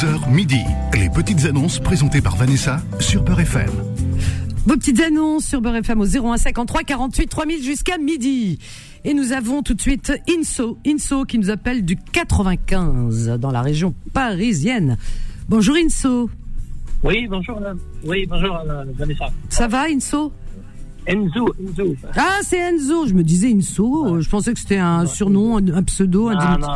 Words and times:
11h 0.00 0.32
midi. 0.32 0.64
Les 0.94 1.10
petites 1.10 1.44
annonces 1.44 1.78
présentées 1.78 2.22
par 2.22 2.34
Vanessa 2.34 2.80
sur 3.00 3.22
Beurre 3.22 3.40
FM. 3.40 3.68
Vos 4.64 4.76
petites 4.76 5.00
annonces 5.00 5.44
sur 5.44 5.60
Beurre 5.60 5.76
FM 5.76 6.00
au 6.00 6.06
01 6.06 6.38
53 6.38 6.84
48 6.84 7.26
3000 7.26 7.62
jusqu'à 7.62 7.98
midi. 7.98 8.58
Et 9.04 9.12
nous 9.12 9.32
avons 9.32 9.62
tout 9.62 9.74
de 9.74 9.80
suite 9.82 10.14
Inso, 10.26 10.78
Inso 10.86 11.26
qui 11.26 11.38
nous 11.38 11.50
appelle 11.50 11.84
du 11.84 11.96
95 11.96 13.36
dans 13.38 13.50
la 13.50 13.60
région 13.60 13.94
parisienne. 14.14 14.96
Bonjour 15.50 15.76
Inso. 15.76 16.30
Oui, 17.02 17.26
bonjour, 17.28 17.60
madame. 17.60 17.78
Oui, 18.02 18.24
bonjour, 18.26 18.56
euh, 18.56 18.84
Vanessa. 18.96 19.26
Ça 19.50 19.68
va 19.68 19.82
Inso? 19.90 20.32
Enzo, 21.10 21.54
Enzo. 21.60 21.94
Ah, 22.16 22.38
c'est 22.42 22.58
Enzo. 22.58 23.06
Je 23.06 23.14
me 23.14 23.22
disais 23.22 23.52
Inso. 23.52 24.20
Je 24.20 24.28
pensais 24.28 24.52
que 24.54 24.60
c'était 24.60 24.78
un 24.78 25.06
surnom, 25.06 25.58
un, 25.58 25.68
un 25.74 25.82
pseudo, 25.82 26.28
un 26.28 26.36
Ah, 26.38 26.58
non, 26.60 26.66
non, 26.68 26.74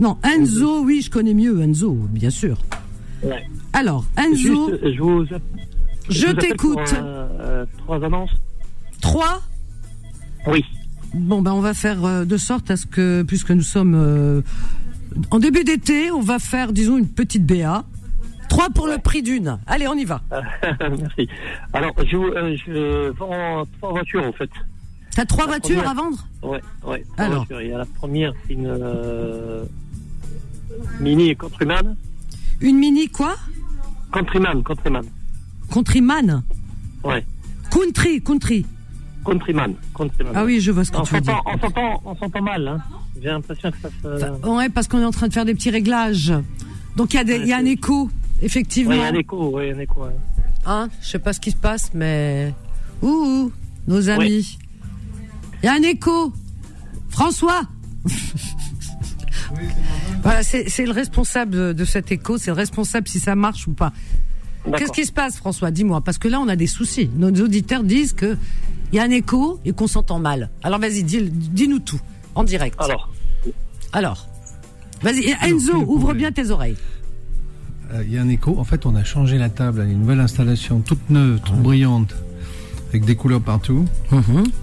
non. 0.00 0.08
Non, 0.08 0.18
Enzo, 0.22 0.82
oui, 0.84 1.02
je 1.02 1.10
connais 1.10 1.34
mieux 1.34 1.60
Enzo, 1.62 1.92
bien 2.10 2.30
sûr. 2.30 2.58
Ouais. 3.22 3.44
Alors, 3.72 4.04
Enzo, 4.16 4.68
Juste, 4.70 4.82
euh, 4.84 4.92
je 4.94 5.02
vous, 5.02 5.24
je 6.08 6.26
t'écoute. 6.32 6.78
euh, 6.94 7.28
euh, 7.40 7.66
trois 7.78 8.02
annonces. 8.04 8.30
Trois 9.00 9.40
Oui. 10.46 10.64
Bon, 11.14 11.40
ben, 11.42 11.52
on 11.52 11.60
va 11.60 11.72
faire 11.74 12.26
de 12.26 12.36
sorte 12.36 12.70
à 12.70 12.76
ce 12.76 12.84
que, 12.86 13.22
puisque 13.22 13.50
nous 13.50 13.62
sommes 13.62 13.94
euh, 13.94 14.42
en 15.30 15.38
début 15.38 15.64
d'été, 15.64 16.10
on 16.10 16.20
va 16.20 16.38
faire, 16.38 16.72
disons, 16.72 16.98
une 16.98 17.08
petite 17.08 17.46
BA. 17.46 17.84
Trois 18.48 18.70
pour 18.70 18.86
le 18.86 18.98
prix 18.98 19.22
d'une. 19.22 19.58
Allez, 19.66 19.86
on 19.88 19.94
y 19.94 20.04
va. 20.04 20.20
Merci. 20.80 21.28
Alors, 21.72 21.92
je, 22.04 22.16
vous- 22.16 22.24
euh, 22.28 22.56
je 22.66 23.10
vends 23.10 23.64
trois 23.78 23.90
voitures, 23.92 24.24
en 24.24 24.32
fait. 24.32 24.50
T'as 25.14 25.24
trois 25.24 25.44
La 25.46 25.52
voitures 25.52 25.76
première. 25.82 25.90
à 25.90 25.94
vendre 25.94 26.18
Ouais, 26.42 26.60
ouais. 26.86 27.04
trois 27.12 27.24
Alors. 27.24 27.36
voitures. 27.46 27.60
Il 27.62 27.70
y 27.70 27.72
a 27.72 27.78
la 27.78 27.86
première, 27.86 28.32
c'est 28.46 28.52
une 28.54 28.66
euh, 28.66 29.64
Mini 31.00 31.34
Countryman. 31.36 31.96
Une 32.60 32.76
mini 32.78 33.08
quoi 33.08 33.34
Countryman, 34.12 34.62
Countryman. 34.62 35.04
Countryman 35.70 36.42
Ouais. 37.04 37.24
Country, 37.70 38.22
country. 38.22 38.64
Countryman, 39.24 39.74
Countryman. 39.92 40.32
Ah 40.36 40.44
oui, 40.44 40.60
je 40.60 40.70
vois 40.70 40.84
ce 40.84 40.92
que 40.92 40.98
On 40.98 41.02
tu 41.02 41.14
veux 41.14 41.20
dire. 41.20 41.42
on 41.46 41.58
s'entend, 41.58 42.00
on 42.04 42.14
s'entend 42.16 42.42
mal, 42.42 42.68
hein. 42.68 42.78
J'ai 43.20 43.28
l'impression 43.28 43.70
que 43.72 43.76
ça 43.82 43.88
se... 44.02 44.24
Enfin, 44.40 44.56
ouais, 44.56 44.68
parce 44.68 44.86
qu'on 44.86 45.00
est 45.00 45.04
en 45.04 45.10
train 45.10 45.26
de 45.28 45.32
faire 45.32 45.44
des 45.44 45.54
petits 45.54 45.70
réglages. 45.70 46.32
Donc 46.96 47.12
il 47.12 47.16
y 47.16 47.20
a, 47.20 47.24
des- 47.24 47.38
il 47.38 47.46
y 47.46 47.52
a 47.52 47.56
un 47.56 47.64
écho, 47.64 48.08
effectivement. 48.42 48.90
Ouais, 48.90 48.96
il 48.96 49.00
y 49.00 49.04
a 49.04 49.08
un 49.08 49.14
écho, 49.14 49.50
ouais, 49.50 49.72
un 49.72 49.78
écho, 49.78 50.04
ouais. 50.04 50.16
Hein, 50.64 50.88
je 51.00 51.08
sais 51.08 51.18
pas 51.18 51.32
ce 51.32 51.40
qui 51.40 51.50
se 51.50 51.56
passe, 51.56 51.90
mais 51.94 52.52
ouh, 53.02 53.08
ouh, 53.08 53.52
nos 53.86 54.08
amis. 54.08 54.58
Il 55.62 55.66
y 55.66 55.68
a 55.68 55.74
un 55.74 55.82
écho. 55.82 56.32
François. 57.08 57.62
voilà, 60.22 60.42
c'est 60.42 60.68
c'est 60.68 60.84
le 60.84 60.92
responsable 60.92 61.74
de, 61.74 61.84
cet 61.84 62.12
écho, 62.12 62.36
c'est 62.38 62.50
le 62.50 62.56
responsable 62.56 63.08
si 63.08 63.20
ça 63.20 63.34
marche 63.34 63.66
ou 63.66 63.72
pas. 63.72 63.92
Qu'est-ce 64.76 64.92
qui 64.92 65.06
se 65.06 65.12
passe, 65.12 65.36
François? 65.36 65.70
Dis-moi, 65.70 66.00
parce 66.00 66.18
que 66.18 66.26
là, 66.26 66.40
on 66.40 66.48
a 66.48 66.56
des 66.56 66.66
soucis. 66.66 67.08
Nos 67.16 67.30
auditeurs 67.30 67.84
disent 67.84 68.12
que 68.12 68.36
il 68.92 68.96
y 68.96 68.98
a 68.98 69.04
un 69.04 69.10
écho 69.10 69.60
et 69.64 69.72
qu'on 69.72 69.86
s'entend 69.86 70.18
mal. 70.18 70.50
Alors 70.62 70.80
vas-y, 70.80 71.04
dis- 71.04 71.30
dis-nous 71.30 71.78
tout 71.78 72.00
en 72.34 72.44
direct. 72.44 72.76
Alors, 72.80 73.12
Alors, 73.92 74.28
vas-y, 75.02 75.34
Enzo, 75.42 75.76
ouvre 75.86 76.14
bien 76.14 76.32
tes 76.32 76.50
oreilles. 76.50 76.76
Euh, 77.92 78.02
Il 78.06 78.12
y 78.12 78.18
a 78.18 78.22
un 78.22 78.28
écho. 78.28 78.58
En 78.58 78.64
fait, 78.64 78.86
on 78.86 78.94
a 78.96 79.04
changé 79.04 79.38
la 79.38 79.48
table 79.48 79.80
à 79.80 79.84
une 79.84 80.00
nouvelle 80.00 80.20
installation, 80.20 80.80
toute 80.80 81.10
neuve, 81.10 81.40
toute 81.44 81.56
brillante, 81.56 82.14
avec 82.90 83.04
des 83.04 83.14
couleurs 83.16 83.40
partout. 83.40 83.84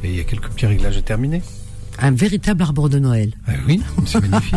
Et 0.04 0.10
il 0.10 0.16
y 0.16 0.20
a 0.20 0.24
quelques 0.24 0.50
petits 0.50 0.66
réglages 0.66 0.98
à 0.98 1.02
terminer. 1.02 1.42
Un 2.00 2.12
véritable 2.12 2.64
arbre 2.64 2.90
de 2.90 2.98
Noël. 3.00 3.34
Ah 3.48 3.52
oui, 3.68 3.82
c'est 4.06 4.20
magnifique. 4.28 4.56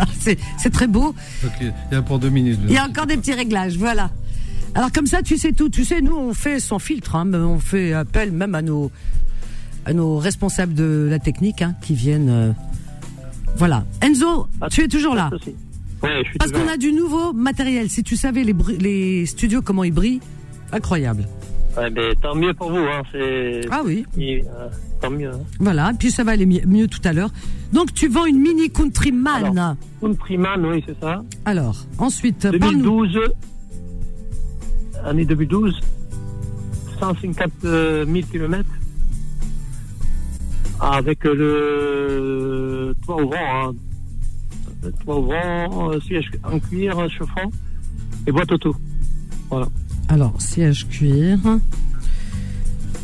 C'est 0.59 0.71
très 0.71 0.87
beau. 0.87 1.15
Donc, 1.43 1.53
il 1.61 1.73
y 1.93 1.95
a 1.95 2.01
pour 2.03 2.19
deux 2.19 2.31
minutes. 2.31 2.59
Il 2.65 2.73
y 2.73 2.79
a 2.79 2.85
encore 2.87 3.07
des 3.07 3.17
petits 3.19 3.35
réglages, 3.35 3.77
voilà. 3.77 4.11
Alors 4.75 4.91
comme 4.91 5.07
ça, 5.07 5.23
tu 5.23 5.37
sais 5.37 5.53
tout. 5.53 5.69
Tu 5.69 5.85
sais, 5.85 6.01
nous, 6.01 6.17
on 6.17 6.33
fait 6.35 6.61
sans 6.61 6.79
filtre. 6.79 7.15
Hein, 7.17 7.27
mais 7.27 7.37
on 7.39 7.59
fait 7.59 7.93
appel 7.93 8.33
même 8.33 8.55
à 8.55 8.63
nos, 8.63 8.91
à 9.85 9.93
nos 9.93 10.17
responsables 10.19 10.73
de 10.75 11.07
la 11.11 11.19
technique 11.19 11.61
hein, 11.63 11.75
qui 11.83 11.95
viennent. 11.95 12.31
euh, 12.31 12.53
voilà. 13.57 13.85
Enzo, 14.03 14.49
Ah, 14.61 14.69
tu 14.71 14.83
es 14.83 14.89
toujours 14.89 15.15
là. 15.15 15.31
Ouais, 16.03 16.23
je 16.25 16.29
suis 16.31 16.39
Parce 16.39 16.53
qu'on 16.53 16.69
a 16.69 16.77
du 16.77 16.93
nouveau 16.93 17.33
matériel. 17.33 17.89
Si 17.91 18.03
tu 18.03 18.17
savais 18.17 18.45
les, 18.45 19.27
studios 19.27 19.63
comment 19.63 19.85
ils 19.85 19.93
brillent, 19.93 20.21
incroyable. 20.73 21.27
Ouais, 21.77 21.91
mais 21.91 22.15
tant 22.23 22.35
mieux 22.35 22.55
pour 22.55 22.71
vous, 22.71 22.79
hein. 22.79 23.03
Ah 23.71 23.83
oui, 23.85 24.05
et, 24.19 24.43
euh, 24.43 24.69
tant 25.01 25.11
mieux. 25.11 25.31
Hein. 25.31 25.41
voilà. 25.61 25.93
Puis 25.99 26.11
ça 26.11 26.25
va 26.25 26.33
aller 26.33 26.47
mi- 26.47 26.63
mieux 26.67 26.89
tout 26.89 27.01
à 27.05 27.13
l'heure. 27.13 27.31
Donc 27.73 27.93
tu 27.93 28.09
vends 28.09 28.25
une 28.27 28.39
mini 28.41 28.71
Countryman. 28.71 29.45
Alors, 29.45 29.77
Countryman, 30.01 30.65
oui, 30.65 30.83
c'est 30.87 30.99
ça. 31.01 31.23
ensuite, 31.99 32.43
parle-nous. 32.59 33.07
2012. 33.07 33.19
Année 35.05 35.25
2012. 35.25 35.81
150 36.99 37.53
000 37.63 38.07
km. 38.33 38.65
Avec 40.81 41.25
le 41.25 42.95
toit 43.05 43.23
ouvrant. 43.23 43.69
Hein. 43.71 43.75
Toit 45.05 45.19
ouvrant, 45.19 45.91
euh, 45.93 46.01
siège 46.01 46.31
en 46.45 46.59
cuir, 46.59 46.97
chauffant 47.11 47.51
et 48.27 48.33
boîte 48.33 48.53
auto. 48.53 48.75
Alors 50.09 50.41
siège 50.41 50.87
cuir, 50.89 51.39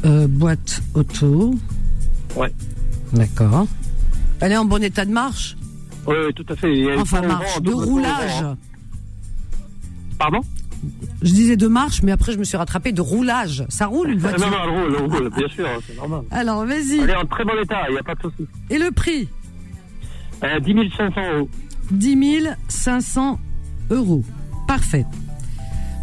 euh, 0.05 0.27
boîte 0.29 0.83
auto. 0.95 1.55
Ouais. 2.37 2.53
D'accord. 3.13 3.67
Elle 4.41 4.53
est 4.53 4.57
en 4.57 4.65
bon 4.65 4.83
état 4.83 5.05
de 5.05 5.13
marche? 5.13 5.57
Oui, 6.07 6.17
oui, 6.27 6.35
tout 6.35 6.47
à 6.49 6.57
fait. 6.57 6.73
Il 6.73 6.85
y 6.85 6.91
a 6.91 6.95
le 6.95 7.01
Enfin, 7.01 7.21
marche, 7.23 7.61
de 7.63 7.73
roulage. 7.73 8.41
ouvrant. 8.41 8.57
Pardon? 10.19 10.41
Je 11.23 11.33
disais 11.33 11.57
de 11.57 11.69
marche, 11.69 12.03
mais 12.03 12.11
après 12.11 12.33
je 12.33 12.39
me 12.39 12.45
suis 12.45 12.57
rattrapé 12.57 12.91
de 12.91 13.01
roulage. 13.01 13.65
Ça 13.69 13.87
roule 13.87 14.11
une 14.11 14.19
voiture. 14.21 14.41
Non, 14.41 14.51
non, 14.51 14.59
elle 14.65 14.71
roule, 14.71 14.97
elle 14.99 15.11
roule, 15.23 15.31
bien 15.37 15.49
sûr, 15.49 15.69
c'est 15.87 15.97
normal. 15.97 16.23
Alors 16.33 16.67
vas-y. 16.67 16.99
Elle 17.01 17.11
est 17.11 17.17
en 17.17 17.27
très 17.27 17.45
bon 17.45 17.53
état, 17.63 17.83
il 17.89 17.93
n'y 17.93 17.99
a 17.99 18.03
pas 18.03 18.17
de 18.17 18.23
souci. 18.23 18.47
Et 18.71 18.79
le 18.79 18.91
prix? 18.91 19.29
Euh, 20.43 20.59
10 20.59 20.75
500 20.97 21.21
euros. 21.37 21.49
10 21.91 22.49
500 22.69 23.39
euros. 23.91 24.25
Parfait. 24.67 25.05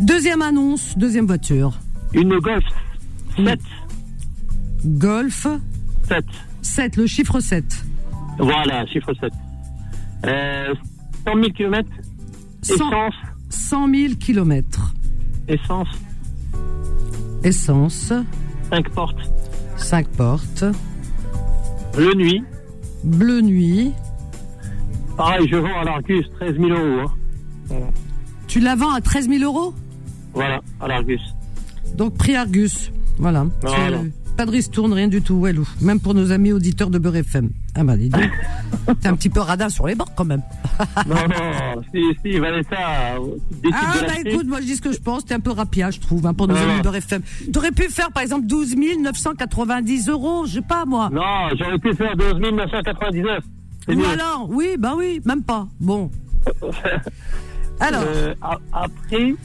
Deuxième 0.02 0.42
annonce, 0.42 0.98
deuxième 0.98 1.26
voiture. 1.26 1.78
Une 2.14 2.38
Golf 2.40 2.64
7. 3.36 3.60
Golf 4.86 5.48
7. 6.08 6.26
7, 6.62 6.98
le 6.98 7.08
chiffre 7.08 7.40
7. 7.40 7.66
Voilà, 8.38 8.86
chiffre 8.88 9.14
7. 9.20 9.32
Euh, 10.26 10.74
100 11.26 11.36
000 11.36 11.50
km. 11.52 11.90
100, 12.62 12.74
Essence. 12.76 13.14
100 13.50 13.94
000 13.94 14.14
kilomètres. 14.16 14.94
Essence. 15.48 15.88
Essence, 17.44 18.14
5 18.70 18.90
portes. 18.90 19.32
5 19.78 20.08
portes. 20.10 20.66
Bleu 21.96 22.14
nuit. 22.14 22.44
Bleu 23.04 23.42
nuit. 23.42 23.94
Pareil, 25.20 25.50
je 25.52 25.58
vends 25.58 25.80
à 25.82 25.84
l'Argus 25.84 26.26
13 26.40 26.56
000 26.56 26.70
euros. 26.70 27.10
hein. 27.72 27.76
Tu 28.48 28.62
la 28.62 28.76
vends 28.76 28.94
à 28.94 29.02
13 29.02 29.28
000 29.30 29.44
euros? 29.44 29.74
Voilà, 30.34 30.62
à 30.80 30.88
l'Argus. 30.88 31.22
Donc 31.96 32.16
prix 32.16 32.36
Argus. 32.36 32.90
Voilà. 33.18 33.46
Voilà. 33.62 34.00
C'est- 34.02 34.36
Pas 34.38 34.46
de 34.46 34.52
ristourne, 34.52 34.94
rien 34.94 35.10
du 35.10 35.22
tout, 35.22 35.34
Walou. 35.36 35.68
Même 35.82 36.00
pour 36.00 36.14
nos 36.14 36.32
amis 36.32 36.54
auditeurs 36.54 36.90
de 36.90 36.98
Beurre 36.98 37.18
FM. 37.18 37.50
Ah 37.76 37.84
bah 37.84 37.98
dis 37.98 38.08
donc. 38.08 38.22
T'es 39.02 39.10
un 39.10 39.16
petit 39.16 39.30
peu 39.30 39.42
radin 39.42 39.68
sur 39.68 39.86
les 39.88 39.96
bords 39.96 40.16
quand 40.16 40.24
même. 40.24 40.42
non, 41.06 41.16
non, 41.16 41.82
si, 41.94 42.02
si, 42.24 42.40
Vanessa 42.40 42.78
Ah 42.78 43.18
de 43.20 44.06
bah 44.08 44.14
écoute, 44.26 44.48
moi 44.48 44.62
je 44.62 44.66
dis 44.68 44.78
ce 44.78 44.82
que 44.82 44.94
je 44.94 45.00
pense, 45.02 45.26
t'es 45.26 45.34
un 45.34 45.42
peu 45.42 45.52
rapia, 45.52 45.92
je 45.92 46.00
trouve, 46.00 46.26
hein, 46.26 46.34
pour 46.34 46.48
nos 46.48 46.56
Ah. 46.56 46.62
amis 46.62 46.78
de 46.78 46.84
Beurre 46.84 46.96
FM. 46.96 47.22
T'aurais 47.52 47.72
pu 47.74 47.90
faire 47.90 48.10
par 48.14 48.24
exemple 48.24 48.48
12 48.48 48.78
990 49.02 50.08
euros, 50.08 50.46
je 50.46 50.54
sais 50.54 50.62
pas 50.62 50.86
moi. 50.86 51.10
Non, 51.12 51.50
j'aurais 51.60 51.78
pu 51.78 51.94
faire 51.94 52.16
12 52.16 52.36
999. 52.40 53.44
Mieux. 53.96 54.06
alors, 54.08 54.48
oui, 54.50 54.76
bah 54.78 54.94
oui, 54.98 55.22
même 55.26 55.44
pas. 55.44 55.68
Bon. 55.80 56.10
Alors, 57.80 58.04
Euh, 58.06 58.34
après, 58.74 59.36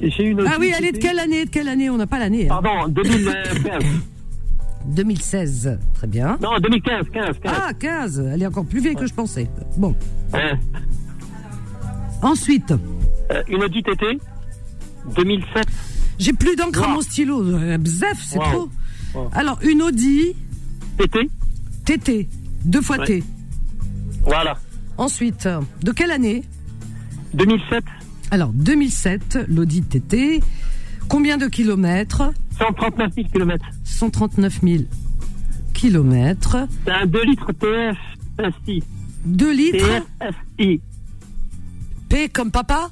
j'ai 0.00 0.24
une 0.24 0.40
ah 0.46 0.56
oui, 0.60 0.72
est 0.82 0.92
de 0.92 0.98
quelle 0.98 1.18
année 1.18 1.44
De 1.46 1.50
quelle 1.50 1.68
année? 1.68 1.88
On 1.90 1.96
n'a 1.96 2.06
pas 2.06 2.18
l'année. 2.18 2.48
hein. 2.50 2.60
Pardon, 2.62 2.88
2015. 2.88 3.82
2016, 4.86 5.78
très 5.94 6.06
bien. 6.06 6.38
non, 6.42 6.58
2015, 6.60 7.06
15, 7.12 7.36
15. 7.42 7.54
Ah, 7.56 7.72
15, 7.74 8.24
elle 8.34 8.42
est 8.42 8.46
encore 8.46 8.64
plus 8.66 8.80
vieille 8.80 8.94
que 8.94 9.06
je 9.06 9.14
pensais. 9.14 9.48
Bon. 9.76 9.94
Ouais. 10.32 10.52
Ensuite, 12.22 12.72
Euh, 13.30 13.42
une 13.48 13.62
Audi 13.62 13.82
TT, 13.82 14.18
2007. 15.14 15.66
j'ai 16.18 16.32
plus 16.32 16.56
d'encre 16.56 16.82
à 16.82 16.88
mon 16.88 17.00
stylo. 17.02 17.42
Euh, 17.42 17.76
Bzef, 17.78 18.18
c'est 18.24 18.38
Wow. 18.38 18.44
trop. 18.44 18.68
Wow. 19.14 19.30
Alors, 19.34 19.58
une 19.62 19.82
Audi 19.82 20.34
TT, 20.98 21.28
TT, 21.84 22.28
deux 22.64 22.80
fois 22.82 22.98
Ouais. 22.98 23.06
T. 23.06 23.24
voilà. 24.28 24.56
Ensuite, 24.96 25.48
de 25.82 25.92
quelle 25.92 26.10
année 26.10 26.42
2007, 27.34 27.84
Alors, 28.30 28.50
2007, 28.52 29.38
l'Audi 29.48 29.82
TT. 29.82 30.40
Combien 31.08 31.36
de 31.38 31.46
kilomètres 31.46 32.32
139 32.58 33.14
000 33.14 33.28
km. 33.32 33.64
139 33.84 34.60
000 34.62 34.82
kilomètres. 35.72 36.56
C'est 36.84 36.90
un 36.92 37.06
2 37.06 37.24
litres 37.24 37.52
TF 37.52 37.96
SI. 38.66 38.82
Deux 39.24 39.52
litres. 39.54 39.86
TFSI. 40.58 40.80
P 42.08 42.28
comme 42.28 42.50
papa 42.50 42.90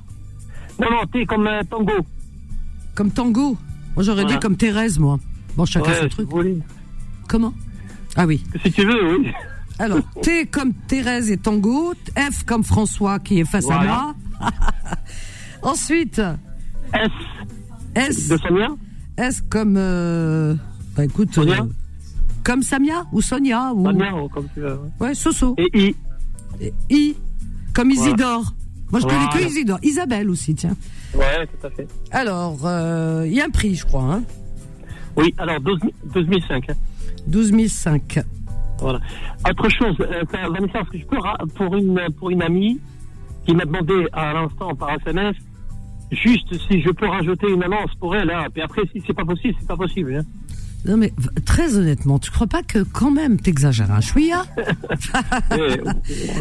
Non, 0.81 0.87
non, 0.91 1.07
T 1.13 1.27
comme 1.27 1.47
euh, 1.47 1.63
tango. 1.69 1.93
Comme 2.95 3.11
tango. 3.11 3.57
Moi, 3.95 4.05
j'aurais 4.05 4.23
Voilà. 4.23 4.37
dit 4.37 4.41
comme 4.41 4.57
Thérèse, 4.57 4.99
moi. 4.99 5.19
Bon, 5.57 5.65
chacun 5.65 5.91
Ouais, 5.91 6.01
son 6.03 6.09
truc. 6.09 6.29
Comment? 7.29 7.53
Ah 8.15 8.27
oui. 8.27 8.43
Si 8.65 8.73
tu 8.73 8.85
veux, 8.87 9.19
oui. 9.19 9.33
Alors, 9.79 9.99
T 10.23 10.47
comme 10.47 10.73
Thérèse 10.73 11.31
et 11.31 11.37
tango. 11.37 11.95
F 12.17 12.45
comme 12.45 12.65
François 12.65 13.19
qui 13.19 13.41
est 13.41 13.45
face 13.45 13.69
à 13.71 13.83
moi. 13.85 14.15
Ensuite, 15.63 16.21
S 16.95 17.11
S. 17.95 18.29
de 18.29 18.37
Sonia. 18.37 18.69
S 19.17 19.43
comme. 19.49 19.77
euh, 19.77 20.55
Bah 20.97 21.05
écoute. 21.05 21.35
Sonia 21.35 21.61
euh, 21.63 21.67
comme 22.45 22.63
Samia 22.63 23.05
ou 23.13 23.21
Sonia 23.21 23.73
ou. 23.75 23.85
Sonia, 23.85 24.15
ou 24.15 24.29
comme 24.29 24.47
tu 24.55 24.61
veux. 24.61 24.79
Ouais, 25.01 25.15
Soso. 25.15 25.55
Et 25.59 25.69
I. 25.75 25.95
Et 26.61 26.73
I 26.91 27.17
comme 27.75 27.93
Voilà. 27.93 28.09
Isidore. 28.11 28.55
Moi, 28.93 29.01
je 29.01 29.07
connais 29.07 29.29
que. 29.33 29.49
Isidore. 29.49 29.79
Isabelle 29.83 30.31
aussi, 30.31 30.55
tiens. 30.55 30.77
Ouais, 31.15 31.47
tout 31.47 31.67
à 31.67 31.71
fait. 31.71 31.89
Alors, 32.13 32.59
euh, 32.65 33.25
il 33.27 33.33
y 33.35 33.41
a 33.41 33.47
un 33.47 33.51
prix, 33.51 33.75
je 33.75 33.85
crois. 33.85 34.05
Hein 34.15 34.23
Oui, 35.17 35.35
alors 35.39 35.61
12, 35.61 35.79
12 36.15 36.27
005. 36.49 36.71
hein. 36.71 36.75
12 37.27 37.53
005. 37.69 38.21
Voilà. 38.81 39.01
Autre 39.49 39.69
chose, 39.71 39.97
euh, 40.01 40.23
Vanessa, 40.31 40.81
est-ce 40.81 40.91
que 40.91 40.99
je 40.99 41.07
peux, 41.07 41.17
pour 41.55 41.75
une, 41.77 42.01
pour 42.19 42.31
une 42.31 42.43
amie 42.43 42.79
qui 43.47 43.55
m'a 43.55 43.65
demandé 43.65 44.07
à 44.13 44.33
l'instant 44.35 44.75
par 44.75 44.91
SMS, 44.91 45.35
juste 46.13 46.53
si 46.69 46.83
je 46.83 46.91
peux 46.91 47.07
rajouter 47.07 47.49
une 47.51 47.63
annonce 47.63 47.95
pour 48.01 48.15
elle, 48.17 48.31
hein. 48.31 48.45
Puis 48.53 48.63
après, 48.63 48.83
si 48.93 49.03
c'est 49.07 49.15
pas 49.15 49.25
possible, 49.25 49.55
c'est 49.61 49.69
pas 49.69 49.77
possible, 49.77 50.15
hein. 50.17 50.25
Non 50.85 50.97
mais 50.97 51.13
très 51.45 51.77
honnêtement, 51.77 52.19
tu 52.21 52.31
crois 52.31 52.47
pas 52.47 52.63
que 52.63 52.81
quand 52.85 53.11
même 53.11 53.41
t'exagères 53.41 53.91
un 53.91 54.01
chouïa? 54.01 54.45
Euh, 55.53 55.77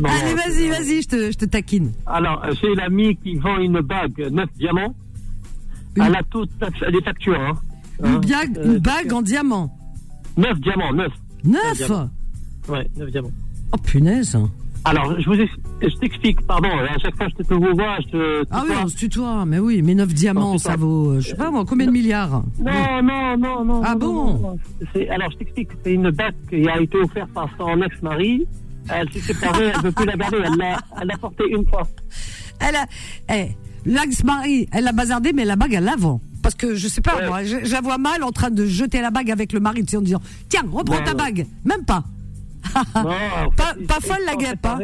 Allez, 0.04 0.34
vas-y, 0.36 0.52
c'est- 0.52 0.70
vas-y, 0.70 1.02
je 1.02 1.08
te, 1.08 1.32
je 1.32 1.38
te 1.38 1.46
taquine. 1.46 1.92
Alors, 2.06 2.44
euh, 2.44 2.52
j'ai 2.62 2.76
l'ami 2.76 3.16
qui 3.18 3.36
vend 3.38 3.58
une 3.58 3.80
bague 3.82 4.28
9 4.32 4.50
diamants. 4.58 4.94
Une- 5.96 6.04
Elle 6.04 6.16
a 6.16 6.22
toutes 6.30 6.52
les 6.92 7.02
factures, 7.02 7.40
hein. 7.40 7.54
Une, 8.04 8.18
bague, 8.20 8.58
euh, 8.58 8.66
une 8.74 8.80
bague 8.80 9.14
en 9.14 9.22
diamant. 9.22 9.76
9 10.38 10.60
diamants, 10.60 10.94
9. 10.94 11.12
Neuf? 11.44 11.78
Diamant. 11.78 12.10
Ouais, 12.68 12.88
9 12.98 13.12
diamants. 13.12 13.32
Oh 13.72 13.78
punaise. 13.78 14.38
Alors, 14.88 15.20
je 15.20 15.26
vous 15.28 15.34
je 15.36 15.96
t'explique, 15.98 16.42
pardon, 16.46 16.70
à 16.70 16.98
chaque 17.00 17.16
fois 17.18 17.28
je 17.28 17.44
te 17.44 17.54
vous 17.56 17.74
vois, 17.76 17.98
je 18.06 18.12
te. 18.12 18.44
Ah 18.52 18.64
oui, 18.68 18.76
on 18.84 18.88
se 18.88 18.96
tutoie, 18.96 19.44
mais 19.46 19.58
oui, 19.58 19.82
mais 19.82 19.96
neuf 19.96 20.14
diamants, 20.14 20.60
ça 20.60 20.76
vaut, 20.76 21.14
euh, 21.14 21.20
je 21.22 21.30
sais 21.30 21.36
pas 21.36 21.50
moi, 21.50 21.66
combien 21.68 21.88
de 21.88 21.92
milliards? 21.92 22.44
Non, 22.60 23.02
non, 23.04 23.36
non, 23.38 23.66
non. 23.66 23.82
Ah 23.84 23.94
non, 23.94 24.00
bon? 24.00 24.38
non, 24.40 24.58
Alors, 25.10 25.32
je 25.32 25.38
t'explique, 25.38 25.70
c'est 25.84 25.94
une 25.94 26.12
bague 26.12 26.36
qui 26.50 26.68
a 26.70 26.80
été 26.80 26.98
offerte 27.00 27.32
par 27.32 27.50
son 27.58 27.82
ex-mari. 27.82 28.46
Elle 28.88 29.12
s'est 29.12 29.20
séparée, 29.34 29.72
elle 29.74 29.78
ne 29.78 29.82
veut 29.86 29.92
plus 29.92 30.06
la 30.06 30.16
garder, 30.18 30.38
elle 30.46 30.58
l'a 30.60 30.78
elle 31.02 31.08
l'a 31.08 31.18
portée 31.18 31.46
une 31.50 31.66
fois. 31.68 31.88
Elle 32.60 32.76
a, 32.76 32.86
eh, 33.34 33.48
l'ex-mari, 33.86 34.68
elle 34.72 34.84
l'a 34.84 34.92
bazardé, 34.92 35.34
mais 35.34 35.46
la 35.46 35.56
bague, 35.56 35.74
elle 35.74 35.84
la 35.86 35.96
vend. 35.96 36.22
Parce 36.44 36.54
que 36.54 36.76
je 36.76 36.88
sais 36.88 37.02
pas, 37.02 37.16
Ouais. 37.18 37.28
moi, 37.28 37.44
je, 37.44 37.66
je 37.66 37.72
la 37.74 37.82
vois 37.82 37.98
mal 37.98 38.22
en 38.24 38.32
train 38.32 38.52
de 38.52 38.68
jeter 38.68 39.02
la 39.02 39.10
bague 39.10 39.32
avec 39.32 39.52
le 39.52 39.60
mari, 39.60 39.84
tu 39.84 39.92
sais, 39.92 39.98
en 39.98 40.02
disant, 40.02 40.22
tiens, 40.48 40.62
reprends 40.72 41.04
ta 41.04 41.16
bague. 41.16 41.48
Même 41.66 41.84
pas. 41.86 42.04
Non, 42.96 43.50
Pas- 43.56 44.00
folle, 44.02 44.18
la 44.26 44.36
guêpe, 44.36 44.66
hein. 44.66 44.80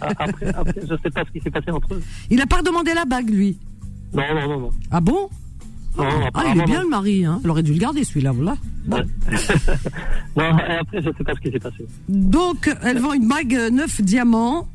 Ah, 0.00 0.08
Après, 0.18 0.48
après, 0.54 0.80
je 0.82 0.94
sais 1.02 1.10
pas 1.10 1.24
ce 1.24 1.30
qui 1.32 1.40
s'est 1.40 1.50
passé 1.50 1.70
entre 1.70 1.94
eux. 1.94 2.02
Il 2.30 2.40
a 2.40 2.46
pas 2.46 2.56
redemandé 2.58 2.94
la 2.94 3.04
bague, 3.04 3.30
lui. 3.30 3.58
Non, 4.12 4.22
non, 4.34 4.48
non, 4.48 4.60
non. 4.60 4.70
Ah 4.90 5.00
bon 5.00 5.28
Non, 5.98 6.04
Ah, 6.34 6.44
il 6.54 6.60
est 6.60 6.64
bien 6.64 6.76
non. 6.78 6.82
le 6.82 6.88
mari, 6.88 7.24
hein. 7.24 7.40
Elle 7.44 7.50
aurait 7.50 7.62
dû 7.62 7.72
le 7.72 7.78
garder, 7.78 8.04
celui-là, 8.04 8.32
voilà. 8.32 8.56
Bon. 8.86 9.02
Non, 10.36 10.58
et 10.58 10.76
après, 10.80 11.02
je 11.02 11.10
sais 11.16 11.24
pas 11.24 11.34
ce 11.34 11.40
qui 11.40 11.50
s'est 11.52 11.58
passé. 11.58 11.86
Donc, 12.08 12.70
elle 12.82 12.98
vend 12.98 13.12
une 13.12 13.28
bague 13.28 13.54
euh, 13.54 13.70
9 13.70 14.00
diamants. 14.02 14.68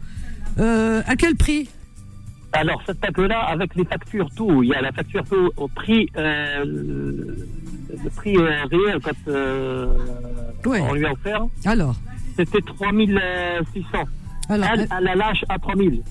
Euh, 0.59 1.01
à 1.05 1.15
quel 1.15 1.35
prix? 1.35 1.69
Alors, 2.53 2.81
cette 2.85 2.99
bague-là, 2.99 3.39
avec 3.47 3.75
les 3.75 3.85
factures, 3.85 4.29
tout, 4.35 4.63
il 4.63 4.69
y 4.69 4.73
a 4.73 4.81
la 4.81 4.91
facture 4.91 5.23
tout 5.25 5.49
au 5.57 5.67
prix, 5.67 6.07
euh, 6.15 6.63
le 6.65 8.09
prix 8.15 8.35
euh, 8.37 8.63
réel 8.71 8.99
quand 9.03 9.11
euh, 9.31 9.87
Ouais. 10.65 10.81
on 10.81 10.93
lui 10.93 11.05
a 11.05 11.11
offert, 11.11 11.45
Alors, 11.65 11.95
c'était 12.37 12.61
3600. 12.61 13.81
alors, 14.49 14.67
Elle, 14.73 14.87
la 15.03 15.15
lâche 15.15 15.43
à 15.49 15.57
3000. 15.59 16.01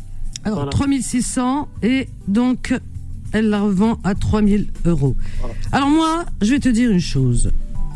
alors 0.45 0.57
voilà. 0.59 0.71
3600 0.71 1.69
et 1.83 2.09
donc 2.29 2.75
elle 3.33 3.49
la 3.51 3.61
revend 3.61 3.99
à 4.05 4.15
3000 4.15 4.69
euros. 4.85 5.17
Voilà. 5.41 5.55
Alors 5.73 5.89
moi, 5.91 6.25
je 6.43 6.51
vais 6.53 6.61
te 6.61 6.69
dire 6.69 6.91
une 6.91 7.01
chose. 7.01 7.51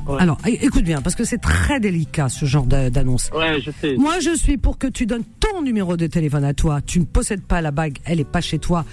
Ouais. 0.08 0.16
Alors, 0.18 0.38
écoute 0.44 0.82
bien, 0.82 1.02
parce 1.02 1.14
que 1.14 1.24
c'est 1.24 1.38
très 1.38 1.78
délicat 1.78 2.28
ce 2.28 2.44
genre 2.44 2.64
d'a- 2.66 2.90
d'annonce. 2.90 3.30
Ouais, 3.32 3.60
je 3.60 3.70
sais. 3.80 3.94
Moi, 3.96 4.18
je 4.20 4.34
suis 4.34 4.56
pour 4.56 4.76
que 4.78 4.86
tu 4.88 5.06
donnes 5.06 5.22
ton 5.38 5.62
numéro 5.62 5.96
de 5.96 6.06
téléphone 6.08 6.42
à 6.44 6.52
toi. 6.54 6.80
Tu 6.84 6.98
ne 7.00 7.04
possèdes 7.04 7.42
pas 7.42 7.60
la 7.60 7.70
bague, 7.70 7.98
elle 8.04 8.18
est 8.18 8.24
pas 8.28 8.40
chez 8.40 8.58
toi. 8.58 8.84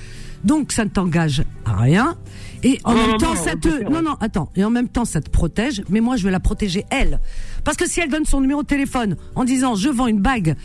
Donc, 0.44 0.72
ça 0.72 0.84
ne 0.86 0.90
t'engage 0.90 1.44
à 1.66 1.76
rien. 1.78 2.16
Et 2.64 2.80
en 2.84 2.92
Non, 2.94 2.98
même 2.98 3.12
non, 3.12 3.18
temps, 3.18 3.36
non, 3.36 3.44
ça 3.44 3.56
te, 3.56 3.84
non, 3.92 4.02
non, 4.02 4.16
attends. 4.20 4.50
Et 4.56 4.64
en 4.64 4.70
même 4.70 4.88
temps, 4.90 5.06
ça 5.06 5.22
te 5.22 5.30
protège. 5.30 5.84
Mais 5.90 6.00
moi, 6.02 6.16
je 6.18 6.24
vais 6.24 6.32
la 6.32 6.40
protéger 6.40 6.86
elle. 6.90 7.20
Parce 7.64 7.78
que 7.78 7.88
si 7.88 8.00
elle 8.00 8.10
donne 8.10 8.26
son 8.26 8.42
numéro 8.42 8.64
de 8.64 8.68
téléphone 8.68 9.16
en 9.36 9.44
disant, 9.44 9.76
je 9.76 9.90
vends 9.90 10.08
une 10.08 10.22
bague, 10.22 10.56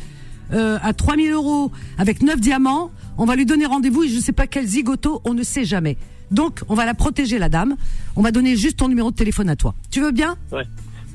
euh, 0.52 0.78
à 0.82 0.92
3000 0.92 1.30
euros 1.32 1.70
avec 1.98 2.22
9 2.22 2.40
diamants, 2.40 2.90
on 3.18 3.24
va 3.24 3.36
lui 3.36 3.46
donner 3.46 3.66
rendez-vous 3.66 4.04
et 4.04 4.08
je 4.08 4.18
sais 4.20 4.32
pas 4.32 4.46
quel 4.46 4.66
zigoto, 4.66 5.20
on 5.24 5.34
ne 5.34 5.42
sait 5.42 5.64
jamais. 5.64 5.96
Donc, 6.30 6.60
on 6.68 6.74
va 6.74 6.86
la 6.86 6.94
protéger, 6.94 7.38
la 7.38 7.48
dame. 7.48 7.76
On 8.16 8.22
va 8.22 8.32
donner 8.32 8.56
juste 8.56 8.78
ton 8.78 8.88
numéro 8.88 9.10
de 9.10 9.16
téléphone 9.16 9.48
à 9.50 9.56
toi. 9.56 9.74
Tu 9.90 10.00
veux 10.00 10.12
bien? 10.12 10.36
Ouais. 10.50 10.64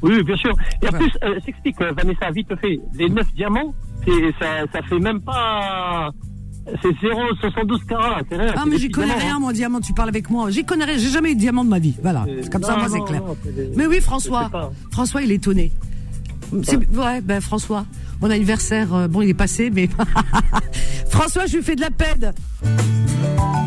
Oui, 0.03 0.21
bien 0.23 0.37
sûr. 0.37 0.53
Et 0.83 0.87
en 0.87 0.91
Ouais. 0.91 0.99
plus, 0.99 1.11
euh, 1.23 1.39
s'explique, 1.43 1.81
euh, 1.81 1.91
Vanessa, 1.91 2.29
vite 2.29 2.49
fait, 2.61 2.79
les 2.93 3.09
9 3.09 3.33
diamants, 3.33 3.73
ça, 4.39 4.45
ça 4.71 4.81
fait 4.83 4.99
même 4.99 5.21
pas. 5.21 6.11
C'est 6.81 6.89
0,72 6.89 7.85
carats. 7.85 8.21
c'est 8.29 8.35
rien, 8.37 8.53
Ah, 8.57 8.63
mais 8.67 8.77
j'y 8.77 8.89
connais 8.89 9.07
diamants, 9.07 9.21
rien, 9.21 9.39
moi, 9.39 9.53
diamant, 9.53 9.79
tu 9.81 9.93
parles 9.93 10.09
avec 10.09 10.29
moi. 10.29 10.49
J'y 10.51 10.65
connais 10.65 10.85
rien, 10.85 10.97
j'ai 10.97 11.09
jamais 11.09 11.31
eu 11.31 11.35
de 11.35 11.39
diamant 11.39 11.63
de 11.63 11.69
ma 11.69 11.79
vie. 11.79 11.95
Voilà. 12.01 12.25
Euh, 12.27 12.39
C'est 12.43 12.51
comme 12.51 12.63
ça, 12.63 12.75
moi, 12.77 12.87
c'est 12.89 13.01
clair. 13.05 13.21
non, 13.23 13.37
Mais 13.75 13.85
oui, 13.87 14.01
François. 14.01 14.49
François, 14.91 15.21
il 15.21 15.31
est 15.31 15.35
étonné. 15.35 15.71
C'est- 16.63 16.75
Ouais, 16.95 17.21
ben, 17.21 17.41
François. 17.41 17.85
Mon 18.21 18.29
anniversaire, 18.31 18.93
euh, 18.93 19.07
bon, 19.07 19.21
il 19.21 19.29
est 19.29 19.33
passé, 19.33 19.69
mais. 19.69 19.87
François, 21.09 21.45
je 21.45 21.57
lui 21.57 21.63
fais 21.63 21.75
de 21.75 21.81
la 21.81 21.91
peine. 21.91 22.33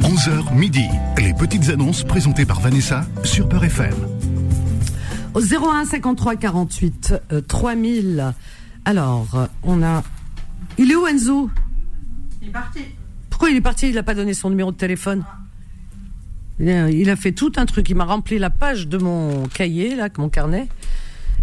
11h 0.02 0.54
midi. 0.54 0.84
Les 1.18 1.32
petites 1.34 1.68
annonces 1.70 2.04
présentées 2.04 2.44
par 2.46 2.60
Vanessa 2.60 3.06
sur 3.24 3.48
Peur 3.48 3.64
FM. 3.64 3.94
Au 5.34 5.40
01 5.40 5.84
53 5.84 6.36
48 6.36 7.14
euh, 7.32 7.40
3000. 7.40 8.34
Alors, 8.84 9.26
on 9.62 9.82
a. 9.82 10.02
Il 10.78 10.90
est 10.90 10.96
où 10.96 11.06
Enzo? 11.06 11.50
Il 12.42 12.48
est 12.48 12.52
parti. 12.52 12.80
Pourquoi 13.28 13.50
il 13.50 13.56
est 13.56 13.60
parti? 13.60 13.88
Il 13.88 13.94
n'a 13.94 14.02
pas 14.02 14.14
donné 14.14 14.34
son 14.34 14.50
numéro 14.50 14.72
de 14.72 14.76
téléphone. 14.76 15.24
Il 16.58 16.68
a, 16.68 16.90
il 16.90 17.08
a 17.10 17.16
fait 17.16 17.32
tout 17.32 17.52
un 17.56 17.66
truc. 17.66 17.88
Il 17.88 17.96
m'a 17.96 18.04
rempli 18.04 18.38
la 18.38 18.50
page 18.50 18.88
de 18.88 18.98
mon 18.98 19.46
cahier, 19.48 19.94
là, 19.94 20.08
mon 20.18 20.28
carnet. 20.28 20.68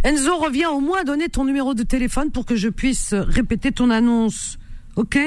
Enzo, 0.03 0.38
reviens 0.38 0.69
au 0.69 0.79
moins 0.79 1.03
donner 1.03 1.27
ton 1.27 1.43
numéro 1.45 1.74
de 1.74 1.83
téléphone 1.83 2.31
pour 2.31 2.45
que 2.45 2.55
je 2.55 2.69
puisse 2.69 3.13
répéter 3.13 3.72
ton 3.72 3.89
annonce. 3.89 4.60
Ok? 4.95 5.17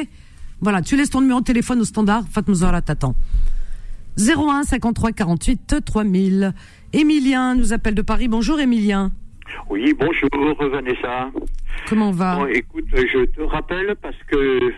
Voilà, 0.61 0.83
tu 0.83 0.97
laisses 0.97 1.11
ton 1.11 1.21
numéro 1.21 1.41
de 1.41 1.45
téléphone 1.45 1.81
au 1.81 1.85
standard. 1.85 2.25
Fatma 2.31 2.55
Zahra 2.55 2.83
t'attend. 2.83 3.15
01 4.19 4.65
53 4.65 5.13
48 5.13 5.77
3000. 5.85 6.53
Émilien 6.93 7.55
nous 7.55 7.73
appelle 7.73 7.95
de 7.95 8.03
Paris. 8.03 8.29
Bonjour 8.29 8.61
Émilien. 8.61 9.13
Oui, 9.69 9.95
bonjour 9.99 10.71
Vanessa. 10.71 11.31
Comment 11.89 12.11
va? 12.11 12.37
Bon, 12.37 12.47
écoute, 12.47 12.85
je 12.93 13.25
te 13.25 13.41
rappelle 13.41 13.97
parce 14.01 14.17
que 14.29 14.73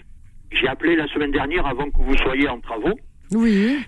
j'ai 0.55 0.69
appelé 0.69 0.97
la 0.97 1.07
semaine 1.09 1.31
dernière 1.31 1.67
avant 1.67 1.91
que 1.91 1.99
vous 1.99 2.17
soyez 2.19 2.49
en 2.49 2.61
travaux. 2.61 2.99
Oui. 3.33 3.79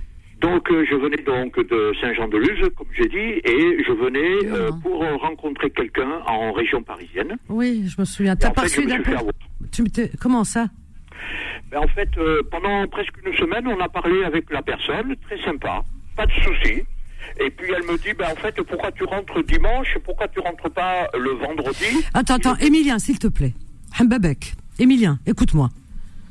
Donc 0.41 0.71
euh, 0.71 0.85
je 0.91 0.95
venais 0.97 1.23
donc 1.23 1.57
de 1.57 1.93
Saint-Jean-de-Luz, 2.01 2.69
comme 2.77 2.89
j'ai 2.95 3.09
dit, 3.09 3.41
et 3.45 3.83
je 3.87 3.93
venais 3.93 4.45
euh, 4.45 4.71
pour 4.83 4.99
rencontrer 5.21 5.71
quelqu'un 5.71 6.21
en 6.27 6.53
région 6.53 6.83
parisienne. 6.83 7.37
Oui, 7.49 7.85
je 7.87 8.01
me 8.01 8.05
souviens. 8.05 8.37
T'as 8.37 8.51
pas 8.51 8.63
reçu 8.63 8.85
d'appel. 8.85 9.19
Tu 9.73 9.85
Comment 10.21 10.45
ça? 10.45 10.67
Ben, 11.71 11.79
en 11.79 11.89
fait, 11.89 12.11
euh, 12.19 12.43
pendant 12.51 12.87
presque 12.89 13.15
une 13.25 13.35
semaine, 13.35 13.67
on 13.67 13.81
a 13.81 13.89
parlé 13.89 14.23
avec 14.25 14.51
la 14.51 14.63
personne, 14.63 15.15
très 15.29 15.41
sympa, 15.43 15.83
pas 16.17 16.27
de 16.27 16.33
souci. 16.33 16.83
Et 17.41 17.51
puis 17.51 17.73
elle 17.75 17.85
me 17.85 17.97
dit, 17.97 18.13
ben 18.17 18.27
en 18.31 18.37
fait, 18.37 18.55
pourquoi 18.63 18.93
tu 18.93 19.05
rentres 19.05 19.43
dimanche, 19.45 19.97
pourquoi 20.05 20.29
tu 20.29 20.41
rentres 20.41 20.71
pas 20.71 21.09
le 21.19 21.31
vendredi? 21.31 22.05
Attends, 22.13 22.35
attends, 22.35 22.57
Émilien, 22.59 22.99
s'il 22.99 23.19
te 23.19 23.29
plaît. 23.29 23.55
Hambabek. 23.99 24.53
Émilien, 24.79 25.19
écoute-moi. 25.27 25.71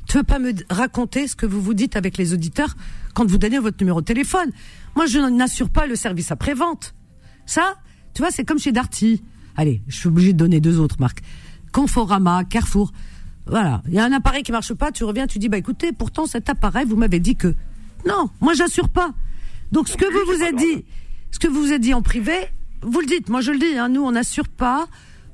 Tu 0.07 0.17
veux 0.17 0.24
pas 0.24 0.39
me 0.39 0.53
raconter 0.69 1.27
ce 1.27 1.36
que 1.36 1.45
vous 1.45 1.62
vous 1.62 1.74
dites 1.74 1.95
avec 1.95 2.17
les 2.17 2.33
auditeurs 2.33 2.75
quand 3.13 3.25
vous 3.29 3.38
donnez 3.38 3.60
votre 3.60 3.77
numéro 3.79 4.01
de 4.01 4.05
téléphone? 4.05 4.51
Moi, 4.95 5.05
je 5.05 5.19
n'assure 5.19 5.69
pas 5.69 5.88
le 5.88 5.95
service 5.95 6.31
après-vente. 6.31 6.93
Ça, 7.45 7.75
tu 8.13 8.22
vois, 8.22 8.31
c'est 8.31 8.43
comme 8.43 8.60
chez 8.60 8.72
Darty. 8.72 9.24
Allez, 9.55 9.81
je 9.88 9.95
suis 9.95 10.07
obligé 10.07 10.33
de 10.33 10.38
donner 10.38 10.60
deux 10.60 10.79
autres 10.79 10.98
marques. 11.00 11.22
Conforama, 11.72 12.43
Carrefour. 12.43 12.91
Voilà, 13.45 13.81
il 13.88 13.93
y 13.93 14.00
a 14.00 14.05
un 14.05 14.12
appareil 14.13 14.43
qui 14.43 14.51
marche 14.51 14.74
pas, 14.74 14.91
tu 14.91 15.03
reviens, 15.03 15.27
tu 15.27 15.38
dis, 15.38 15.50
bah 15.50 15.57
écoutez, 15.57 15.91
pourtant 15.91 16.25
cet 16.25 16.50
appareil, 16.50 16.86
vous 16.86 16.95
m'avez 16.95 17.19
dit 17.19 17.36
que... 17.36 17.53
Non, 18.05 18.29
moi 18.39 18.53
j'assure 18.53 18.89
pas. 18.89 19.13
Donc 19.72 19.89
ce 19.89 19.98
que 19.98 20.05
vous 20.05 20.33
vous 20.33 20.43
êtes 20.43 20.55
dit, 20.55 20.86
ce 21.31 21.39
que 21.39 21.48
vous 21.48 21.62
vous 21.62 21.72
êtes 21.74 21.81
dit 21.81 21.93
en 21.93 22.01
privé, 22.01 22.33
vous 22.81 23.00
le 23.01 23.05
dites. 23.05 23.29
Moi 23.29 23.41
je 23.41 23.51
le 23.51 23.60
dis, 23.60 23.77
hein, 23.77 23.89
nous 23.89 24.01
on 24.01 24.12
n'assure 24.12 24.48
pas. 24.48 24.88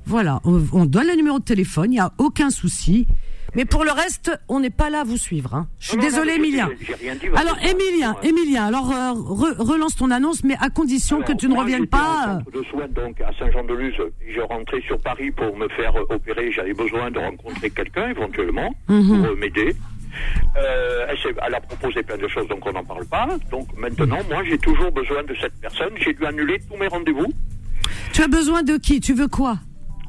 Voilà, 0.06 0.40
on, 0.44 0.64
on 0.72 0.86
donne 0.86 1.06
le 1.06 1.14
numéro 1.14 1.38
de 1.38 1.44
téléphone, 1.44 1.92
il 1.92 1.96
n'y 1.96 2.00
a 2.00 2.12
aucun 2.18 2.50
souci. 2.50 3.06
Mais 3.54 3.64
pour 3.64 3.84
le 3.84 3.90
reste, 3.90 4.30
on 4.48 4.60
n'est 4.60 4.70
pas 4.70 4.90
là 4.90 5.00
à 5.00 5.04
vous 5.04 5.16
suivre. 5.16 5.54
Hein. 5.54 5.66
Je 5.78 5.88
suis 5.88 5.96
Non, 5.96 6.02
désolé, 6.02 6.32
Emilien. 6.34 6.68
Alors. 7.36 7.56
Emilien. 7.62 8.16
Emilien, 8.22 8.66
alors 8.66 8.90
euh, 8.90 9.12
re- 9.12 9.56
relance 9.58 9.96
ton 9.96 10.10
annonce, 10.10 10.44
mais 10.44 10.56
à 10.60 10.70
condition 10.70 11.16
Alors, 11.16 11.28
que 11.28 11.32
tu 11.34 11.48
ne 11.48 11.56
reviennes 11.56 11.86
pas. 11.86 12.40
en 12.46 12.58
de 12.58 12.64
soins 12.64 12.88
donc 12.88 13.20
à 13.20 13.30
Saint-Jean-de-Luz. 13.38 13.94
Je 14.34 14.40
rentrais 14.40 14.80
sur 14.82 14.98
Paris 15.00 15.30
pour 15.32 15.56
me 15.56 15.68
faire 15.70 15.94
opérer. 16.10 16.52
J'avais 16.52 16.74
besoin 16.74 17.10
de 17.10 17.18
rencontrer 17.18 17.70
quelqu'un 17.70 18.08
éventuellement 18.10 18.70
Mhm. 18.88 19.06
pour 19.22 19.30
euh, 19.32 19.36
m'aider. 19.36 19.74
Euh, 20.56 21.06
elle 21.46 21.54
a 21.54 21.60
proposé 21.60 22.02
plein 22.02 22.16
de 22.18 22.26
choses, 22.28 22.48
donc 22.48 22.64
on 22.66 22.72
n'en 22.72 22.84
parle 22.84 23.06
pas. 23.06 23.28
Donc 23.50 23.68
maintenant, 23.76 24.18
moi, 24.28 24.42
j'ai 24.44 24.58
toujours 24.58 24.90
besoin 24.90 25.22
de 25.22 25.34
cette 25.40 25.54
personne. 25.60 25.90
J'ai 25.98 26.12
dû 26.14 26.24
annuler 26.26 26.58
tous 26.68 26.76
mes 26.76 26.88
rendez-vous. 26.88 27.32
Tu 28.12 28.22
as 28.22 28.28
besoin 28.28 28.62
de 28.62 28.76
qui? 28.76 29.00
Tu 29.00 29.14
veux 29.14 29.28
quoi? 29.28 29.58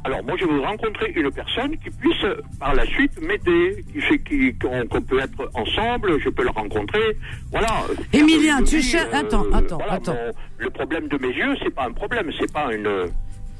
Alors 0.03 0.23
moi, 0.23 0.35
je 0.39 0.45
veux 0.45 0.59
rencontrer 0.61 1.11
une 1.15 1.29
personne 1.31 1.77
qui 1.77 1.89
puisse 1.91 2.23
euh, 2.23 2.41
par 2.59 2.73
la 2.73 2.85
suite 2.87 3.21
m'aider, 3.21 3.85
qui 3.93 4.01
fait 4.01 4.17
qui- 4.19 4.53
qu'on 4.57 4.87
qu'on 4.87 5.01
peut 5.01 5.19
être 5.19 5.49
ensemble. 5.53 6.19
Je 6.19 6.29
peux 6.29 6.43
le 6.43 6.49
rencontrer. 6.49 7.15
Voilà. 7.51 7.83
Emilien, 8.11 8.57
Faire 8.57 8.65
tu 8.65 8.75
une 8.77 8.81
cher- 8.81 9.09
vie, 9.09 9.15
attends, 9.15 9.45
attends, 9.53 9.77
voilà, 9.77 9.93
attends. 9.93 10.13
mon- 10.15 10.33
le 10.65 10.69
problème 10.71 11.07
de 11.07 11.17
mes 11.19 11.27
yeux, 11.33 11.55
c'est 11.63 11.69
pas 11.73 11.85
un 11.85 11.91
problème. 11.91 12.31
C'est 12.39 12.51
pas 12.51 12.73
une. 12.73 12.89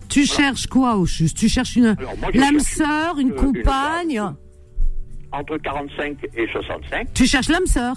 Tu 0.09 0.25
cherches 0.25 0.65
quoi 0.67 0.95
au 0.97 1.05
juste? 1.05 1.37
Tu 1.37 1.47
cherches 1.47 1.75
une 1.75 1.95
moi, 2.19 2.29
l'âme 2.33 2.59
sœur, 2.59 3.19
une 3.19 3.27
une 3.29 3.35
compagne? 3.35 4.21
entre 5.31 5.57
45 5.57 6.17
et 6.35 6.47
65. 6.51 7.07
Tu 7.13 7.25
cherches 7.25 7.47
l'âme 7.49 7.65
sœur? 7.67 7.95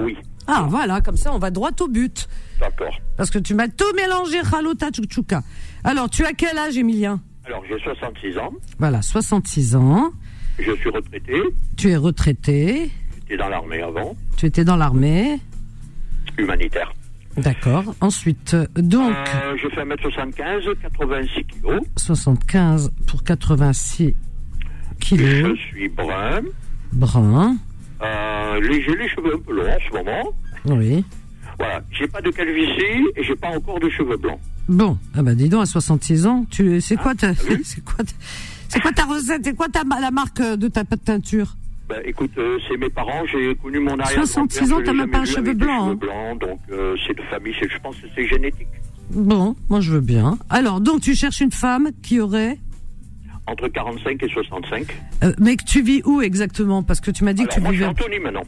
Oui, 0.00 0.16
Ah, 0.48 0.66
voilà, 0.68 1.00
comme 1.00 1.16
ça, 1.16 1.32
on 1.32 1.38
va 1.38 1.50
droit 1.50 1.70
au 1.80 1.86
but. 1.88 2.26
d'accord. 2.58 2.98
Parce 3.16 3.30
que 3.30 3.38
tu 3.38 3.54
m'as 3.54 3.68
tout 3.68 3.84
mélangé, 3.94 4.38
Khalota 4.50 4.90
Tchoukchouka. 4.90 5.42
Alors, 5.84 6.10
tu 6.10 6.24
as 6.24 6.32
quel 6.32 6.58
âge, 6.58 6.76
Emilien 6.76 7.20
Alors 7.44 7.62
j'ai 7.68 7.78
66 7.78 8.38
ans, 8.38 8.52
Voilà, 8.78 9.02
66 9.02 9.74
ans. 9.76 10.12
je 10.58 10.72
suis 10.76 10.90
retraité, 10.90 11.40
Tu 11.76 11.90
es 11.90 11.96
retraité. 11.96 12.90
j'étais 13.20 13.36
dans 13.36 13.48
l'armée 13.48 13.82
avant, 13.82 14.14
Tu 14.36 14.46
étais 14.46 14.64
dans 14.64 14.76
l'armée. 14.76 15.38
humanitaire. 16.38 16.92
D'accord. 17.36 17.94
Ensuite, 18.02 18.54
donc, 18.76 19.14
Euh, 19.16 19.56
je 19.56 19.68
fais 19.70 19.80
1m75, 19.84 20.64
86 20.82 21.44
kilos. 21.44 21.80
75 21.96 22.92
pour 23.06 23.24
86 23.24 24.14
Je 24.14 24.94
kilos. 25.00 25.58
suis 25.58 25.88
brun. 25.88 26.42
Brun. 26.92 27.56
Euh, 28.02 28.60
les- 28.60 28.82
j'ai 28.82 28.96
les 28.96 29.08
cheveux 29.08 29.34
un 29.34 29.38
peu 29.38 29.54
longs 29.54 29.66
en 29.66 29.78
ce 29.88 29.96
moment. 29.96 30.32
Oui. 30.66 31.04
Voilà, 31.58 31.80
j'ai 31.90 32.06
pas 32.06 32.20
de 32.20 32.30
calvitie 32.30 33.08
et 33.16 33.22
j'ai 33.22 33.34
pas 33.36 33.48
encore 33.56 33.80
de 33.80 33.88
cheveux 33.88 34.16
blancs. 34.16 34.40
Bon, 34.68 34.98
ah 35.14 35.22
bah 35.22 35.34
dis 35.34 35.48
donc, 35.48 35.62
à 35.62 35.66
66 35.66 36.26
ans, 36.26 36.46
tu, 36.50 36.80
c'est 36.80 36.96
quoi 36.96 37.14
ta, 37.14 37.30
oui. 37.30 37.60
c'est 37.64 37.82
quoi, 37.84 37.96
ta- 38.04 38.12
c'est 38.68 38.80
quoi 38.80 38.92
ta 38.92 39.04
recette, 39.04 39.42
c'est 39.44 39.54
quoi 39.56 39.68
ta, 39.68 39.82
la 40.00 40.10
marque 40.10 40.40
de 40.40 40.68
ta 40.68 40.84
teinture? 40.84 41.56
Ben, 41.88 42.00
écoute, 42.04 42.30
euh, 42.38 42.58
c'est 42.68 42.76
mes 42.76 42.88
parents, 42.88 43.22
j'ai 43.30 43.54
connu 43.56 43.80
mon 43.80 43.98
arrière 43.98 44.24
66 44.24 44.72
ans, 44.72 44.78
t'as 44.84 44.92
même 44.92 45.10
pas 45.10 45.18
un 45.20 45.24
cheveu 45.24 45.52
blanc, 45.52 45.90
hein. 45.90 45.94
blanc, 45.94 46.36
donc 46.36 46.60
euh, 46.70 46.96
c'est 47.06 47.14
de 47.16 47.22
famille, 47.22 47.54
c'est- 47.60 47.68
je 47.68 47.78
pense 47.78 47.96
que 47.96 48.06
c'est 48.14 48.26
génétique. 48.28 48.68
Bon, 49.10 49.56
moi 49.68 49.80
je 49.80 49.90
veux 49.92 50.00
bien. 50.00 50.38
Alors, 50.48 50.80
donc 50.80 51.02
tu 51.02 51.14
cherches 51.14 51.40
une 51.40 51.50
femme 51.52 51.90
qui 52.02 52.20
aurait, 52.20 52.56
Entre 53.48 53.66
45 53.68 54.22
et 54.22 54.28
65. 54.28 54.86
euh, 55.24 55.32
mais 55.38 55.56
que 55.56 55.64
tu 55.64 55.82
vis 55.82 56.00
où 56.06 56.22
exactement? 56.22 56.82
Parce 56.84 57.00
que 57.00 57.10
tu 57.10 57.24
m'as 57.24 57.32
dit 57.32 57.42
Alors, 57.42 57.50
que 57.50 57.54
tu 57.56 57.60
moi, 57.60 57.72
je 57.72 57.76
suis 57.76 57.84
vivais, 57.84 58.00
Anthony 58.00 58.18
maintenant, 58.20 58.44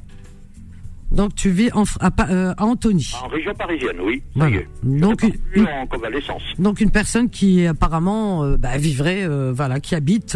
donc 1.15 1.35
tu 1.35 1.51
vis 1.51 1.71
en, 1.73 1.85
à, 2.01 2.11
euh, 2.31 2.53
à 2.57 2.65
Antony. 2.65 3.13
en 3.23 3.29
région 3.29 3.55
parisienne, 3.55 3.97
oui. 4.03 4.23
Voilà. 4.35 4.59
Je 4.83 4.99
Donc, 4.99 5.23
une- 5.55 5.67
en 5.67 5.87
convalescence. 5.87 6.43
Donc 6.59 6.81
une 6.81 6.91
personne 6.91 7.31
qui 7.31 7.67
apparemment 7.67 8.45
euh, 8.45 8.57
bah, 8.57 8.77
vivrait, 8.77 9.23
euh, 9.25 9.53
voilà, 9.55 9.81
qui 9.81 9.95
habite 9.95 10.35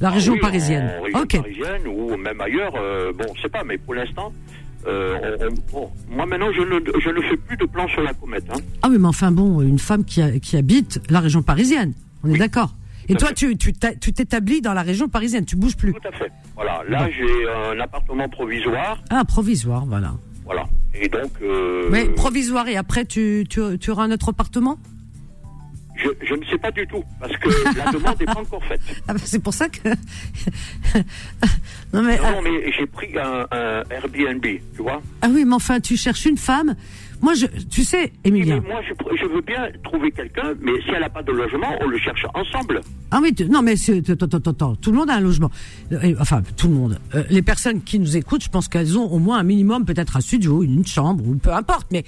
la 0.00 0.10
région 0.10 0.34
Ah 0.34 0.36
oui, 0.36 0.40
parisienne. 0.42 0.90
En 0.98 1.02
région 1.22 1.42
parisienne 1.42 1.82
ou 1.86 2.16
même 2.16 2.40
ailleurs, 2.40 2.72
bon, 2.72 3.26
c'est 3.40 3.50
pas, 3.50 3.64
mais 3.64 3.78
pour 3.78 3.94
l'instant, 3.94 4.32
bon, 5.72 5.90
moi 6.10 6.26
maintenant, 6.26 6.52
je 6.52 6.60
ne, 6.62 7.00
je 7.00 7.10
ne 7.10 7.20
fais 7.22 7.36
plus 7.36 7.56
de 7.56 7.64
plan 7.66 7.86
sur 7.88 8.02
la 8.02 8.14
comète. 8.14 8.44
Hein. 8.52 8.58
Ah 8.82 8.88
oui, 8.90 8.96
mais 8.98 9.08
enfin 9.08 9.32
bon, 9.32 9.60
une 9.60 9.78
femme 9.78 10.04
qui, 10.04 10.22
a- 10.22 10.38
qui 10.38 10.56
habite 10.56 11.00
la 11.10 11.20
région 11.20 11.42
parisienne. 11.42 11.92
On 12.24 12.32
est 12.32 12.38
d'accord. 12.38 12.74
Et 13.08 13.14
toi, 13.14 13.28
fait. 13.28 13.34
tu 13.34 13.56
tu 13.56 13.72
t'a- 13.72 13.94
tu 13.94 14.12
t'établis 14.12 14.60
dans 14.60 14.74
la 14.74 14.82
région 14.82 15.08
parisienne, 15.08 15.44
tu 15.44 15.56
bouges 15.56 15.76
plus. 15.76 15.92
Tout 15.94 16.08
à 16.08 16.12
fait. 16.12 16.30
Voilà, 16.54 16.82
là, 16.88 17.08
j'ai 17.10 17.48
un 17.48 17.80
appartement 17.80 18.28
provisoire. 18.28 19.02
Ah, 19.10 19.24
provisoire, 19.24 19.86
voilà. 19.86 20.14
Voilà. 20.44 20.64
Et 20.94 21.08
donc, 21.08 21.30
euh, 21.42 21.88
Mais 21.90 22.06
provisoire 22.10 22.68
et 22.68 22.76
après 22.76 23.04
tu, 23.04 23.44
tu, 23.48 23.60
tu 23.78 23.90
auras 23.90 24.04
un 24.04 24.10
autre 24.10 24.30
appartement? 24.30 24.78
Je, 25.96 26.08
je 26.26 26.34
ne 26.34 26.44
sais 26.44 26.58
pas 26.58 26.70
du 26.70 26.86
tout, 26.86 27.02
parce 27.18 27.36
que 27.38 27.48
la 27.76 27.86
demande 27.92 28.18
n'est 28.20 28.26
pas 28.26 28.38
encore 28.40 28.62
faite. 28.64 28.80
ah, 29.08 29.14
bah, 29.14 29.20
C'est 29.24 29.42
pour 29.42 29.52
ça 29.52 29.68
que. 29.68 29.88
non 31.92 32.02
mais 32.02 32.16
Non, 32.18 32.22
ah, 32.24 32.32
non, 32.32 32.42
mais 32.42 32.72
j'ai 32.72 32.86
pris 32.86 33.18
un, 33.18 33.46
un 33.50 33.82
Airbnb, 33.90 34.42
tu 34.44 34.82
vois. 34.82 35.02
ah 35.22 35.28
oui, 35.30 35.44
mais 35.44 35.54
enfin 35.54 35.80
tu 35.80 35.96
cherches 35.96 36.26
une 36.26 36.36
femme. 36.38 36.74
Moi, 37.20 37.34
je, 37.34 37.46
tu 37.68 37.82
sais, 37.84 38.12
Emilien. 38.24 38.60
moi, 38.66 38.80
je, 38.88 38.92
je 39.20 39.26
veux 39.26 39.40
bien 39.40 39.68
trouver 39.82 40.10
quelqu'un, 40.12 40.54
mais 40.60 40.72
si 40.82 40.90
elle 40.90 41.00
n'a 41.00 41.08
pas 41.10 41.22
de 41.22 41.32
logement, 41.32 41.74
on 41.80 41.86
le 41.88 41.98
cherche 41.98 42.24
ensemble. 42.34 42.80
Ah 43.10 43.18
oui, 43.20 43.34
non 43.50 43.60
mais 43.62 43.76
c'est- 43.76 44.08
attends, 44.10 44.76
tout 44.76 44.92
le 44.92 44.96
monde 44.98 45.10
a 45.10 45.14
un 45.14 45.20
logement. 45.20 45.50
Euh, 45.92 46.14
Enfin, 46.20 46.42
tout 46.56 46.68
le 46.68 46.74
monde. 46.74 46.98
Euh, 47.14 47.24
les 47.30 47.42
personnes 47.42 47.82
qui 47.82 47.98
nous 47.98 48.16
écoutent, 48.16 48.44
je 48.44 48.48
pense 48.48 48.68
qu'elles 48.68 48.96
ont 48.96 49.10
au 49.10 49.18
moins 49.18 49.38
un 49.38 49.42
minimum, 49.42 49.84
peut-être 49.84 50.16
un 50.16 50.20
studio, 50.20 50.62
une 50.62 50.86
chambre, 50.86 51.24
ou 51.26 51.34
peu 51.36 51.52
importe. 51.52 51.88
Mais 51.90 52.04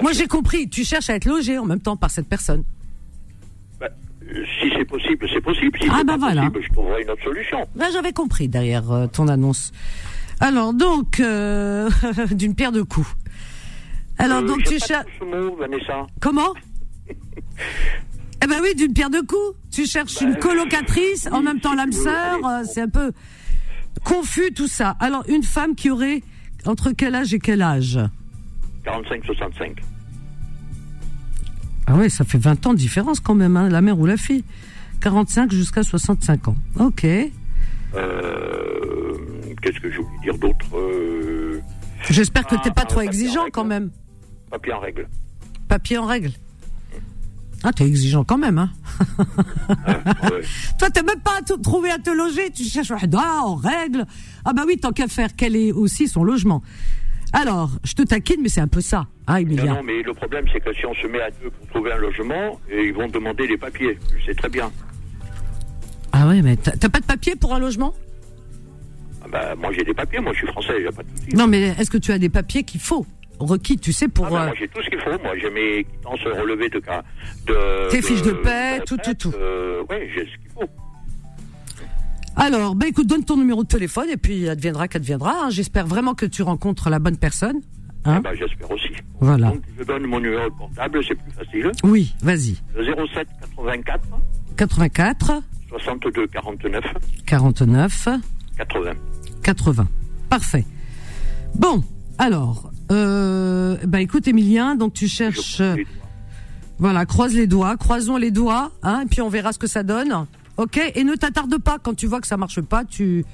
moi, 0.00 0.12
j'ai 0.12 0.26
compris. 0.26 0.68
Tu 0.70 0.84
cherches 0.84 1.10
à 1.10 1.16
être 1.16 1.26
logé 1.26 1.58
en 1.58 1.64
même 1.66 1.80
temps 1.80 1.96
par 1.96 2.10
cette 2.10 2.28
personne. 2.28 2.62
Euh, 3.82 3.88
si 4.60 4.70
c'est 4.76 4.84
possible, 4.84 5.26
c'est 5.32 5.40
possible. 5.40 5.78
Si 5.80 5.88
Ah, 5.90 6.02
pas 6.04 6.16
voilà. 6.16 6.50
possible, 6.50 6.64
je 6.66 6.72
trouverai 6.72 7.02
une 7.02 7.10
autre 7.10 7.22
solution. 7.22 7.58
Ben, 7.76 7.86
j'avais 7.92 8.12
compris 8.12 8.48
derrière 8.48 8.90
euh, 8.90 9.06
ton 9.06 9.28
annonce. 9.28 9.72
Alors 10.40 10.74
donc, 10.74 11.20
euh, 11.20 11.88
d'une 12.32 12.54
pierre 12.54 12.72
deux 12.72 12.84
coups. 12.84 13.08
Alors 14.18 14.38
Euh, 14.38 14.46
donc 14.46 14.62
tu 14.64 14.78
pas 14.78 14.86
cherches 14.86 15.18
trop 15.18 16.06
comment 16.20 16.52
Eh 18.42 18.46
ben 18.46 18.56
oui, 18.62 18.74
d'une 18.74 18.92
pierre 18.92 19.10
deux 19.10 19.22
coups. 19.22 19.56
Tu 19.72 19.86
cherches 19.86 20.20
une 20.20 20.32
Ben, 20.34 20.38
colocatrice, 20.40 21.28
en 21.32 21.42
même 21.42 21.60
temps 21.60 21.74
l'âme 21.74 21.90
veux, 21.90 22.02
sœur. 22.02 22.38
euh. 22.46 22.62
C'est 22.64 22.82
un 22.82 22.88
peu 22.88 23.12
confus 24.04 24.52
tout 24.54 24.68
ça. 24.68 24.96
Alors 25.00 25.24
une 25.28 25.42
femme 25.42 25.74
qui 25.74 25.90
aurait 25.90 26.22
entre 26.66 26.92
quel 26.92 27.14
âge 27.14 27.32
et 27.34 27.38
quel 27.38 27.62
âge? 27.62 27.98
45-65. 28.84 29.76
Ah 31.88 31.94
oui, 31.96 32.10
ça 32.10 32.24
fait 32.24 32.38
20 32.38 32.66
ans 32.66 32.72
de 32.72 32.78
différence 32.78 33.20
quand 33.20 33.34
même, 33.34 33.56
hein, 33.56 33.68
la 33.68 33.80
mère 33.80 33.98
ou 33.98 34.06
la 34.06 34.16
fille. 34.16 34.44
45 35.00 35.52
jusqu'à 35.52 35.82
65 35.82 36.48
ans. 36.48 36.56
Ok. 36.78 37.04
Euh, 37.04 37.28
Qu'est-ce 39.62 39.80
que 39.80 39.90
je 39.90 40.00
voulais 40.00 40.18
dire 40.22 40.38
d'autre 40.38 40.66
euh, 40.76 41.60
J'espère 42.10 42.46
que 42.46 42.54
t'es 42.56 42.70
Ah, 42.70 42.70
pas 42.70 42.84
trop 42.84 42.96
papier 42.96 43.08
en 43.08 43.12
exigeant 43.12 43.46
quand 43.52 43.64
même. 43.64 43.90
Papier 44.50 44.72
en 44.72 44.80
règle. 44.80 45.08
Papier 45.68 45.98
en 45.98 46.06
règle. 46.06 46.30
Ah, 47.64 47.72
t'es 47.72 47.84
exigeant 47.84 48.22
quand 48.22 48.38
même, 48.38 48.58
hein. 48.58 48.70
Ouais. 49.18 50.42
Toi, 50.78 50.90
t'as 50.90 51.02
même 51.02 51.20
pas 51.20 51.40
trouvé 51.62 51.90
à 51.90 51.98
te 51.98 52.10
loger, 52.10 52.50
tu 52.50 52.62
cherches 52.62 52.92
ah, 52.92 53.40
en 53.42 53.56
règle. 53.56 54.06
Ah 54.44 54.52
bah 54.52 54.62
oui, 54.66 54.78
tant 54.78 54.92
qu'à 54.92 55.08
faire, 55.08 55.30
quel 55.36 55.56
est 55.56 55.72
aussi 55.72 56.06
son 56.06 56.22
logement. 56.22 56.62
Alors, 57.32 57.70
je 57.82 57.94
te 57.94 58.02
taquine, 58.02 58.40
mais 58.42 58.48
c'est 58.48 58.60
un 58.60 58.68
peu 58.68 58.80
ça, 58.80 59.06
hein, 59.26 59.36
Emilia. 59.36 59.74
non, 59.74 59.82
mais 59.82 60.02
le 60.02 60.14
problème, 60.14 60.44
c'est 60.52 60.60
que 60.60 60.72
si 60.74 60.86
on 60.86 60.94
se 60.94 61.06
met 61.06 61.20
à 61.20 61.30
deux 61.30 61.50
pour 61.50 61.66
trouver 61.68 61.92
un 61.92 61.96
logement, 61.96 62.60
et 62.70 62.86
ils 62.86 62.94
vont 62.94 63.08
demander 63.08 63.46
les 63.46 63.56
papiers. 63.56 63.98
Tu 64.16 64.24
sais 64.24 64.34
très 64.34 64.48
bien. 64.48 64.70
Ah 66.12 66.28
ouais, 66.28 66.40
mais 66.42 66.56
t'as 66.56 66.72
t'as 66.72 66.88
pas 66.88 67.00
de 67.00 67.04
papier 67.04 67.36
pour 67.36 67.54
un 67.54 67.58
logement? 67.58 67.94
Ah 69.22 69.26
bah, 69.30 69.54
moi, 69.56 69.72
j'ai 69.72 69.82
des 69.82 69.92
papiers. 69.92 70.20
Moi, 70.20 70.32
je 70.32 70.38
suis 70.38 70.46
français. 70.46 70.74
J'ai 70.78 70.92
pas 70.92 71.02
de 71.02 71.08
soucis. 71.18 71.36
Non, 71.36 71.46
mais 71.46 71.74
est-ce 71.78 71.90
que 71.90 71.98
tu 71.98 72.12
as 72.12 72.18
des 72.18 72.28
papiers 72.28 72.62
qu'il 72.62 72.80
faut? 72.80 73.04
Requis, 73.38 73.78
tu 73.78 73.92
sais, 73.92 74.08
pour 74.08 74.26
Ah 74.26 74.30
bah, 74.30 74.42
euh, 74.42 74.46
moi, 74.46 74.54
j'ai 74.58 74.68
tout 74.68 74.82
ce 74.82 74.88
qu'il 74.90 74.98
faut. 75.00 75.10
Moi, 75.10 75.32
j'ai 75.40 75.50
mes 75.50 75.84
quittances 75.84 76.20
relevées 76.22 76.68
de 76.70 76.78
cas. 76.78 77.02
De, 77.46 77.90
Tes 77.90 78.02
fiches 78.02 78.22
de 78.22 78.32
paie, 78.32 78.78
de 78.80 78.84
tout, 78.84 78.96
tout, 78.98 79.14
tout. 79.14 79.32
Euh, 79.36 79.82
ouais, 79.90 80.08
j'ai 80.14 80.22
ce 80.24 80.36
qu'il 80.38 80.50
faut. 80.54 80.68
Alors, 82.38 82.74
ben 82.74 82.86
écoute, 82.88 83.06
donne 83.06 83.24
ton 83.24 83.36
numéro 83.38 83.62
de 83.62 83.68
téléphone 83.68 84.08
et 84.12 84.16
puis 84.18 84.48
adviendra 84.48 84.88
qu'adviendra. 84.88 85.44
hein. 85.46 85.50
J'espère 85.50 85.86
vraiment 85.86 86.14
que 86.14 86.26
tu 86.26 86.42
rencontres 86.42 86.90
la 86.90 86.98
bonne 86.98 87.16
personne. 87.16 87.56
Hein 88.04 88.16
Ah 88.16 88.20
bah, 88.20 88.34
j'espère 88.34 88.70
aussi. 88.70 88.90
Voilà. 89.20 89.48
Donc, 89.50 89.62
je 89.78 89.84
donne 89.84 90.04
mon 90.06 90.20
numéro 90.20 90.44
de 90.50 90.54
portable. 90.54 91.00
C'est 91.06 91.14
plus 91.14 91.32
facile. 91.32 91.72
Oui, 91.82 92.14
vas-y. 92.22 92.56
Le 92.76 92.84
07 92.84 93.26
84 93.56 94.00
84 94.56 95.32
62 95.70 96.26
49 96.28 96.84
49 97.26 98.08
80. 98.58 98.92
80. 99.42 99.88
Parfait. 100.28 100.64
Bon, 101.54 101.82
alors, 102.18 102.70
euh, 102.90 103.76
bah 103.86 104.00
écoute, 104.00 104.28
Emilien, 104.28 104.74
donc 104.74 104.92
tu 104.92 105.08
cherches, 105.08 105.58
doigts. 105.58 105.76
voilà, 106.78 107.06
croise 107.06 107.34
les 107.34 107.46
doigts, 107.46 107.76
croisons 107.76 108.16
les 108.16 108.30
doigts, 108.30 108.70
hein, 108.82 109.02
et 109.04 109.06
puis 109.06 109.20
on 109.20 109.28
verra 109.28 109.52
ce 109.52 109.58
que 109.58 109.66
ça 109.66 109.82
donne. 109.82 110.26
Ok 110.56 110.80
Et 110.94 111.04
ne 111.04 111.14
t'attarde 111.14 111.58
pas 111.58 111.78
quand 111.82 111.94
tu 111.94 112.06
vois 112.06 112.20
que 112.20 112.26
ça 112.26 112.36
marche 112.36 112.60
pas, 112.62 112.84
tu, 112.84 113.24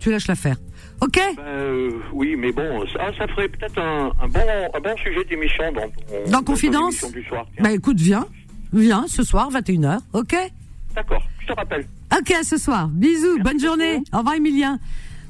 tu 0.00 0.10
lâches 0.10 0.26
l'affaire. 0.26 0.56
Ok? 1.00 1.14
Ben, 1.36 1.42
euh, 1.44 1.90
oui, 2.12 2.34
mais 2.36 2.52
bon, 2.52 2.84
ça, 2.88 3.10
ça 3.18 3.26
ferait 3.28 3.48
peut-être 3.48 3.78
un, 3.78 4.12
un 4.22 4.28
bon, 4.28 4.40
un 4.74 4.80
bon 4.80 4.96
sujet 4.96 5.24
d'émission 5.28 5.64
dans 5.72 6.30
Dans 6.30 6.38
ton 6.38 6.44
Confidence 6.52 7.10
du 7.12 7.22
soir. 7.24 7.46
Bah 7.60 7.70
écoute, 7.72 7.98
viens, 8.00 8.26
viens 8.72 9.04
ce 9.08 9.22
soir, 9.22 9.50
21h, 9.52 9.98
ok? 10.12 10.36
D'accord, 10.94 11.22
je 11.40 11.46
te 11.46 11.52
rappelle. 11.52 11.86
Ok, 12.18 12.30
à 12.32 12.42
ce 12.42 12.56
soir. 12.58 12.88
Bisous, 12.88 13.38
bonne 13.42 13.58
journée. 13.60 14.02
Au 14.12 14.18
revoir, 14.18 14.34
Emilien. 14.34 14.78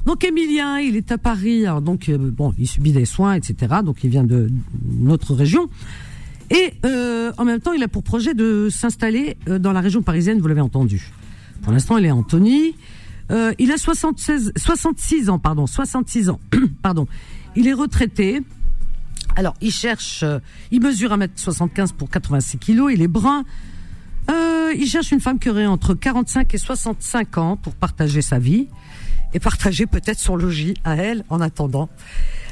Donc 0.05 0.25
Emilien, 0.25 0.79
il 0.79 0.97
est 0.97 1.13
à 1.13 1.19
Paris. 1.19 1.67
Alors, 1.67 1.81
donc 1.81 2.09
euh, 2.09 2.19
bon, 2.19 2.55
il 2.59 2.67
subit 2.67 2.93
des 2.93 3.05
soins, 3.05 3.35
etc. 3.35 3.77
Donc 3.85 4.05
il 4.05 4.11
vient 4.11 4.25
de 4.25 4.51
notre 4.99 5.35
région. 5.35 5.69
Et 6.51 6.75
euh, 6.85 7.33
en 7.39 7.45
même 7.45 7.61
temps, 7.61 7.73
il 7.73 7.83
a 7.83 7.89
pour 7.89 8.03
projet 8.03 8.35
de 8.35 8.69
s'installer 8.71 9.37
euh, 9.49 9.59
dans 9.59 9.73
la 9.73 9.81
région 9.81 10.03
parisienne. 10.03 10.41
Vous 10.41 10.49
l'avez 10.49 10.61
entendu. 10.61 11.11
Pour 11.63 11.73
l'instant, 11.73 11.97
il 11.97 12.05
est 12.05 12.11
à 12.11 12.17
Antony. 12.17 12.75
Euh, 13.31 13.55
il 13.59 13.73
a 13.73 13.79
76, 13.79 14.53
66 14.57 15.31
ans, 15.31 15.39
pardon, 15.39 15.67
66 15.67 16.29
ans, 16.29 16.41
pardon. 16.83 17.07
Il 17.57 17.67
est 17.67 17.73
retraité. 17.73 18.43
Alors, 19.37 19.55
il 19.63 19.71
cherche, 19.71 20.23
euh, 20.23 20.39
il 20.71 20.83
mesure 20.83 21.17
1m75 21.17 21.93
pour 21.95 22.11
86 22.11 22.59
kilos, 22.59 22.93
il 22.93 23.01
est 23.01 23.09
brun. 23.09 23.45
Euh, 24.31 24.73
il 24.77 24.87
cherche 24.87 25.13
une 25.13 25.21
femme 25.21 25.39
qui 25.39 25.49
aurait 25.49 25.67
entre 25.67 25.95
45 25.95 26.53
et 26.55 26.59
65 26.59 27.39
ans 27.39 27.57
pour 27.57 27.75
partager 27.75 28.21
sa 28.23 28.39
vie 28.39 28.69
et 29.35 29.41
partager 29.41 29.87
peut-être 29.87 30.19
son 30.19 30.37
logis 30.37 30.75
à 30.85 30.97
elle 30.97 31.25
en 31.31 31.41
attendant. 31.41 31.89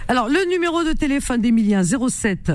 Alors, 0.08 0.28
le 0.28 0.48
numéro 0.50 0.82
de 0.82 0.92
téléphone 0.92 1.40
d'Emilien 1.40 1.82
07 1.82 2.52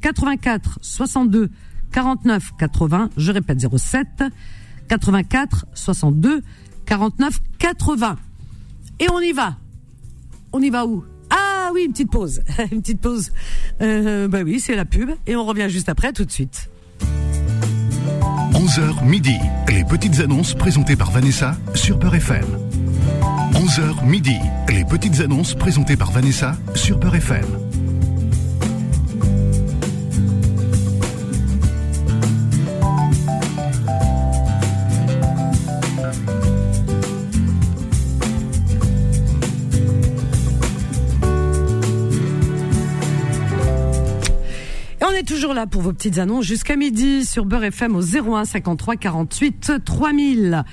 84 0.00 0.78
62 0.80 1.50
49 1.92 2.52
80. 2.58 3.10
Je 3.16 3.32
répète 3.32 3.58
07 3.76 4.24
84 4.88 5.66
62 5.74 6.42
49 6.86 7.40
80. 7.58 8.16
Et 9.00 9.10
on 9.10 9.20
y 9.20 9.32
va. 9.32 9.56
On 10.52 10.60
y 10.60 10.70
va 10.70 10.86
où? 10.86 11.04
Ah 11.30 11.70
oui, 11.74 11.82
une 11.84 11.92
petite 11.92 12.10
pause. 12.10 12.42
une 12.72 12.80
petite 12.80 13.00
pause. 13.00 13.32
Euh, 13.82 14.28
bah 14.28 14.42
oui, 14.44 14.60
c'est 14.60 14.74
la 14.74 14.84
pub. 14.84 15.10
Et 15.26 15.36
on 15.36 15.44
revient 15.44 15.68
juste 15.68 15.88
après, 15.88 16.12
tout 16.12 16.24
de 16.24 16.30
suite. 16.30 16.70
11h 18.52 19.04
midi, 19.04 19.36
les 19.68 19.84
petites 19.84 20.20
annonces 20.20 20.54
présentées 20.54 20.96
par 20.96 21.10
Vanessa 21.10 21.56
sur 21.74 21.98
Peur 21.98 22.14
FM. 22.14 22.67
11h 23.58 24.06
midi, 24.06 24.36
les 24.68 24.84
petites 24.84 25.18
annonces 25.18 25.52
présentées 25.56 25.96
par 25.96 26.12
Vanessa 26.12 26.56
sur 26.76 27.00
Peur 27.00 27.16
FM. 27.16 27.44
On 45.02 45.10
est 45.10 45.26
toujours 45.26 45.52
là 45.52 45.66
pour 45.66 45.82
vos 45.82 45.92
petites 45.92 46.18
annonces 46.18 46.44
jusqu'à 46.44 46.76
midi 46.76 47.24
sur 47.24 47.44
Beurre 47.44 47.64
FM 47.64 47.96
au 47.96 48.02
01 48.02 48.44
53 48.44 48.94
48 48.94 49.72
3000. 49.84 50.64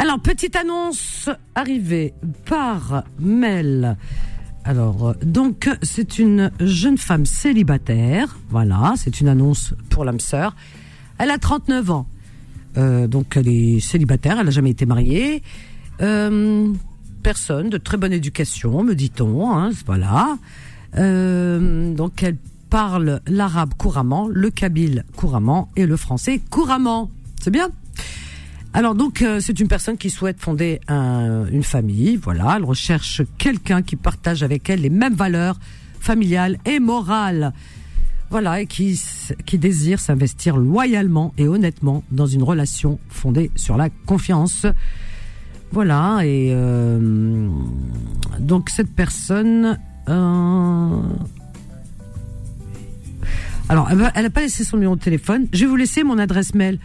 Alors, 0.00 0.20
petite 0.20 0.54
annonce 0.54 1.28
arrivée 1.56 2.14
par 2.46 3.02
mail. 3.18 3.96
Alors, 4.62 5.16
donc, 5.22 5.68
c'est 5.82 6.20
une 6.20 6.52
jeune 6.60 6.96
femme 6.96 7.26
célibataire. 7.26 8.38
Voilà, 8.48 8.94
c'est 8.96 9.20
une 9.20 9.26
annonce 9.26 9.74
pour 9.90 10.04
l'âme 10.04 10.20
sœur. 10.20 10.54
Elle 11.18 11.32
a 11.32 11.38
39 11.38 11.90
ans. 11.90 12.06
Euh, 12.76 13.08
donc, 13.08 13.36
elle 13.36 13.48
est 13.48 13.80
célibataire, 13.80 14.38
elle 14.38 14.44
n'a 14.44 14.52
jamais 14.52 14.70
été 14.70 14.86
mariée. 14.86 15.42
Euh, 16.00 16.72
personne 17.24 17.68
de 17.68 17.76
très 17.76 17.96
bonne 17.96 18.12
éducation, 18.12 18.84
me 18.84 18.94
dit-on. 18.94 19.50
Hein, 19.50 19.70
voilà. 19.84 20.38
Euh, 20.96 21.92
donc, 21.92 22.22
elle 22.22 22.36
parle 22.70 23.20
l'arabe 23.26 23.74
couramment, 23.76 24.28
le 24.30 24.50
kabyle 24.50 25.04
couramment 25.16 25.72
et 25.74 25.86
le 25.86 25.96
français 25.96 26.40
couramment. 26.50 27.10
C'est 27.42 27.50
bien? 27.50 27.70
Alors 28.74 28.94
donc 28.94 29.22
euh, 29.22 29.40
c'est 29.40 29.58
une 29.60 29.68
personne 29.68 29.96
qui 29.96 30.10
souhaite 30.10 30.40
fonder 30.40 30.80
un- 30.88 31.46
une 31.46 31.62
famille, 31.62 32.16
voilà, 32.16 32.54
elle 32.56 32.64
recherche 32.64 33.22
quelqu'un 33.38 33.82
qui 33.82 33.96
partage 33.96 34.42
avec 34.42 34.68
elle 34.70 34.82
les 34.82 34.90
mêmes 34.90 35.14
valeurs 35.14 35.58
familiales 36.00 36.58
et 36.64 36.78
morales. 36.80 37.52
Voilà, 38.30 38.60
et 38.60 38.66
qui, 38.66 39.00
qui 39.46 39.56
désire 39.56 39.98
s'investir 40.00 40.58
loyalement 40.58 41.32
et 41.38 41.48
honnêtement 41.48 42.04
dans 42.10 42.26
une 42.26 42.42
relation 42.42 42.98
fondée 43.08 43.50
sur 43.56 43.78
la 43.78 43.88
confiance. 43.88 44.66
Voilà, 45.72 46.20
et 46.24 46.50
euh, 46.52 47.48
donc 48.38 48.68
cette 48.68 48.94
personne... 48.94 49.78
euh, 50.10 51.00
alors, 53.70 53.90
elle 53.90 54.22
n'a 54.22 54.30
pas 54.30 54.42
laissé 54.42 54.62
son 54.62 54.76
numéro 54.76 54.94
de 54.96 55.00
téléphone. 55.00 55.46
Je 55.52 55.60
vais 55.60 55.66
vous 55.66 55.76
laisser 55.76 56.04
mon 56.04 56.18
adresse 56.18 56.54
mail 56.54 56.78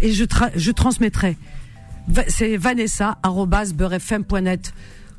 et 0.00 0.12
je, 0.12 0.24
je 0.56 0.70
transmettrai. 0.70 1.36
C'est 2.28 2.56
vanessa.beurrefm.net. 2.56 4.72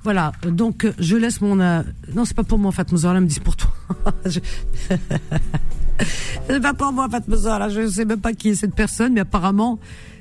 Voilà, 0.04 0.32
donc 0.48 0.86
euh, 0.86 0.94
je 1.00 1.16
laisse 1.16 1.42
mon... 1.42 1.60
euh, 1.60 1.82
Non, 2.14 2.26
c'est 2.26 2.36
pas 2.36 2.44
pour 2.44 2.60
moi, 2.60 2.72
Fatma 2.72 3.00
Zahra, 3.00 3.20
me 3.20 3.26
dit 3.26 3.40
pour 3.40 3.56
toi. 3.56 3.72
Je- 4.26 4.40
c'est 6.48 6.60
pas 6.62 6.76
pour 6.76 6.92
moi, 6.94 7.10
Fatma 7.10 7.36
Zahra, 7.38 7.70
je 7.70 7.88
sais 7.88 8.06
même 8.06 8.20
pas 8.22 8.34
qui 8.34 8.50
est 8.50 8.56
cette 8.56 8.76
personne, 8.76 9.14
mais 9.14 9.22
apparemment, 9.22 9.80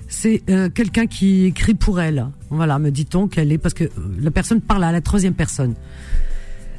c'est 0.09 0.43
euh, 0.49 0.71
quelqu'un 0.71 1.07
qui 1.07 1.45
écrit 1.45 1.75
pour 1.75 2.01
elle. 2.01 2.29
Voilà, 2.49 2.79
me 2.79 2.91
dit-on 2.91 3.29
qu'elle 3.29 3.53
est... 3.53 3.59
Parce 3.59 3.75
que 3.75 3.85
euh, 3.85 3.89
la 4.21 4.31
personne 4.31 4.63
parle 4.63 4.85
à 4.85 4.93
la 4.93 5.03
troisième 5.03 5.35
personne. 5.35 5.75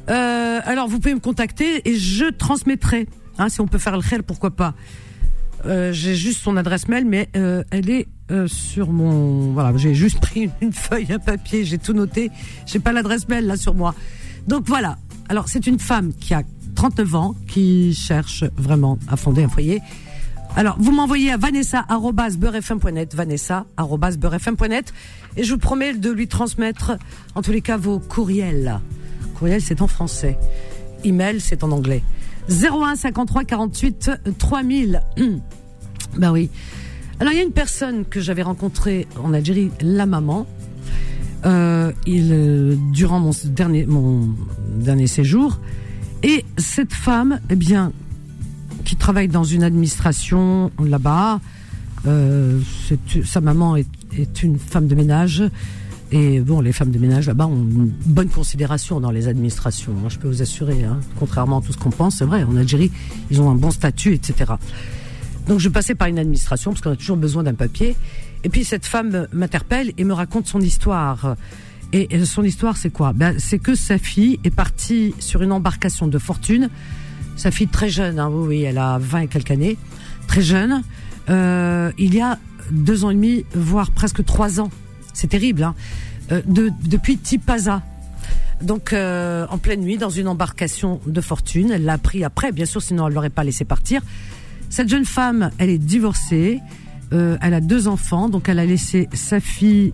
Alors, 0.08 0.88
vous 0.88 0.98
pouvez 1.00 1.14
me 1.14 1.20
contacter 1.20 1.88
et 1.88 1.94
je 1.96 2.24
transmettrai. 2.30 3.06
Hein, 3.38 3.48
si 3.48 3.60
on 3.60 3.66
peut 3.68 3.78
faire 3.78 3.96
le 3.96 4.02
khel, 4.02 4.22
pourquoi 4.24 4.50
pas. 4.50 4.74
Euh, 5.64 5.92
j'ai 5.92 6.14
juste 6.14 6.42
son 6.42 6.56
adresse 6.56 6.88
mail, 6.88 7.04
mais 7.06 7.28
euh, 7.36 7.64
elle 7.70 7.90
est 7.90 8.06
euh, 8.30 8.46
sur 8.46 8.90
mon. 8.90 9.52
Voilà, 9.52 9.76
j'ai 9.76 9.94
juste 9.94 10.20
pris 10.20 10.50
une, 10.60 10.72
feuille, 10.72 11.10
un 11.10 11.18
papier, 11.18 11.64
j'ai 11.64 11.78
tout 11.78 11.92
noté. 11.92 12.30
J'ai 12.66 12.78
pas 12.78 12.92
l'adresse 12.92 13.28
mail 13.28 13.46
là 13.46 13.56
sur 13.56 13.74
moi. 13.74 13.94
Donc 14.46 14.64
voilà. 14.66 14.98
Alors 15.28 15.48
c'est 15.48 15.66
une 15.66 15.78
femme 15.78 16.12
qui 16.12 16.34
a 16.34 16.42
39 16.74 17.14
ans, 17.14 17.34
qui 17.48 17.94
cherche 17.94 18.44
vraiment 18.56 18.98
à 19.08 19.16
fonder 19.16 19.44
un 19.44 19.48
foyer. 19.48 19.80
Alors 20.54 20.76
vous 20.78 20.92
m'envoyez 20.92 21.32
à 21.32 21.36
vanessa@beurrefm.net, 21.36 23.14
vanessa@beurrefm.net, 23.14 24.92
et 25.36 25.44
je 25.44 25.52
vous 25.52 25.58
promets 25.58 25.94
de 25.94 26.10
lui 26.10 26.28
transmettre 26.28 26.96
en 27.34 27.42
tous 27.42 27.52
les 27.52 27.60
cas 27.60 27.76
vos 27.76 27.98
courriels. 27.98 28.80
Courriel 29.34 29.60
c'est 29.60 29.82
en 29.82 29.88
français, 29.88 30.38
email 31.04 31.40
c'est 31.40 31.64
en 31.64 31.72
anglais. 31.72 32.02
01 32.50 32.96
53 32.96 33.44
48 33.44 34.10
3000. 34.38 35.02
ben 36.18 36.32
oui. 36.32 36.50
Alors 37.18 37.32
il 37.32 37.36
y 37.36 37.40
a 37.40 37.44
une 37.44 37.52
personne 37.52 38.04
que 38.04 38.20
j'avais 38.20 38.42
rencontrée 38.42 39.06
en 39.22 39.32
Algérie, 39.32 39.70
la 39.80 40.06
maman. 40.06 40.46
Euh, 41.44 41.92
il 42.06 42.30
euh, 42.32 42.76
durant 42.92 43.20
mon 43.20 43.30
dernier 43.44 43.86
mon 43.86 44.30
dernier 44.78 45.06
séjour 45.06 45.60
et 46.22 46.44
cette 46.56 46.92
femme, 46.92 47.40
eh 47.50 47.56
bien, 47.56 47.92
qui 48.84 48.96
travaille 48.96 49.28
dans 49.28 49.44
une 49.44 49.62
administration 49.62 50.72
là-bas, 50.82 51.40
euh, 52.06 52.60
sa 53.24 53.40
maman 53.40 53.76
est 53.76 54.42
une 54.42 54.58
femme 54.58 54.86
de 54.86 54.94
ménage. 54.94 55.44
Et 56.12 56.40
bon, 56.40 56.60
les 56.60 56.72
femmes 56.72 56.90
de 56.90 56.98
ménage 56.98 57.26
là-bas 57.26 57.46
ont 57.46 57.56
une 57.56 57.92
bonne 58.06 58.28
considération 58.28 59.00
dans 59.00 59.10
les 59.10 59.26
administrations. 59.26 59.92
Moi, 59.92 60.08
je 60.08 60.18
peux 60.18 60.28
vous 60.28 60.40
assurer, 60.40 60.84
hein, 60.84 61.00
contrairement 61.18 61.58
à 61.58 61.62
tout 61.62 61.72
ce 61.72 61.78
qu'on 61.78 61.90
pense, 61.90 62.18
c'est 62.18 62.24
vrai. 62.24 62.44
En 62.44 62.56
Algérie, 62.56 62.92
ils 63.30 63.40
ont 63.40 63.50
un 63.50 63.56
bon 63.56 63.72
statut, 63.72 64.14
etc. 64.14 64.52
Donc, 65.48 65.58
je 65.58 65.68
passais 65.68 65.94
par 65.94 66.06
une 66.06 66.18
administration 66.18 66.70
parce 66.70 66.80
qu'on 66.80 66.92
a 66.92 66.96
toujours 66.96 67.16
besoin 67.16 67.42
d'un 67.42 67.54
papier. 67.54 67.96
Et 68.44 68.48
puis, 68.48 68.64
cette 68.64 68.86
femme 68.86 69.26
m'interpelle 69.32 69.92
et 69.98 70.04
me 70.04 70.12
raconte 70.12 70.46
son 70.46 70.60
histoire. 70.60 71.36
Et, 71.92 72.24
son 72.24 72.44
histoire, 72.44 72.76
c'est 72.76 72.90
quoi? 72.90 73.12
Ben, 73.12 73.38
C'est 73.38 73.58
que 73.58 73.74
sa 73.74 73.98
fille 73.98 74.38
est 74.44 74.50
partie 74.50 75.14
sur 75.18 75.42
une 75.42 75.50
embarcation 75.50 76.06
de 76.06 76.18
fortune. 76.18 76.68
Sa 77.36 77.50
fille 77.50 77.68
très 77.68 77.88
jeune, 77.88 78.18
hein, 78.18 78.30
oui, 78.32 78.62
elle 78.62 78.78
a 78.78 78.98
20 78.98 79.20
et 79.20 79.26
quelques 79.26 79.50
années, 79.50 79.76
très 80.26 80.42
jeune. 80.42 80.82
Euh, 81.30 81.90
il 81.98 82.14
y 82.14 82.20
a 82.20 82.38
deux 82.70 83.04
ans 83.04 83.10
et 83.10 83.14
demi, 83.14 83.44
voire 83.54 83.90
presque 83.90 84.24
trois 84.24 84.60
ans. 84.60 84.70
C'est 85.16 85.28
terrible, 85.28 85.62
hein. 85.62 85.74
Euh, 86.30 86.42
de, 86.46 86.70
depuis 86.84 87.16
Tipaza. 87.16 87.82
Donc, 88.60 88.92
euh, 88.92 89.46
en 89.50 89.58
pleine 89.58 89.80
nuit, 89.80 89.96
dans 89.96 90.10
une 90.10 90.28
embarcation 90.28 91.00
de 91.06 91.20
fortune. 91.20 91.70
Elle 91.70 91.84
l'a 91.84 91.98
pris 91.98 92.22
après, 92.22 92.52
bien 92.52 92.66
sûr, 92.66 92.82
sinon 92.82 93.06
elle 93.08 93.14
l'aurait 93.14 93.30
pas 93.30 93.44
laissé 93.44 93.64
partir. 93.64 94.02
Cette 94.68 94.88
jeune 94.88 95.04
femme, 95.04 95.50
elle 95.58 95.70
est 95.70 95.78
divorcée. 95.78 96.60
Euh, 97.12 97.38
elle 97.40 97.54
a 97.54 97.60
deux 97.60 97.88
enfants, 97.88 98.28
donc 98.28 98.48
elle 98.48 98.58
a 98.58 98.66
laissé 98.66 99.08
sa 99.14 99.40
fille 99.40 99.92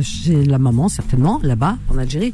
chez 0.00 0.44
la 0.44 0.58
maman, 0.58 0.88
certainement, 0.88 1.38
là-bas, 1.42 1.76
en 1.90 1.98
Algérie. 1.98 2.32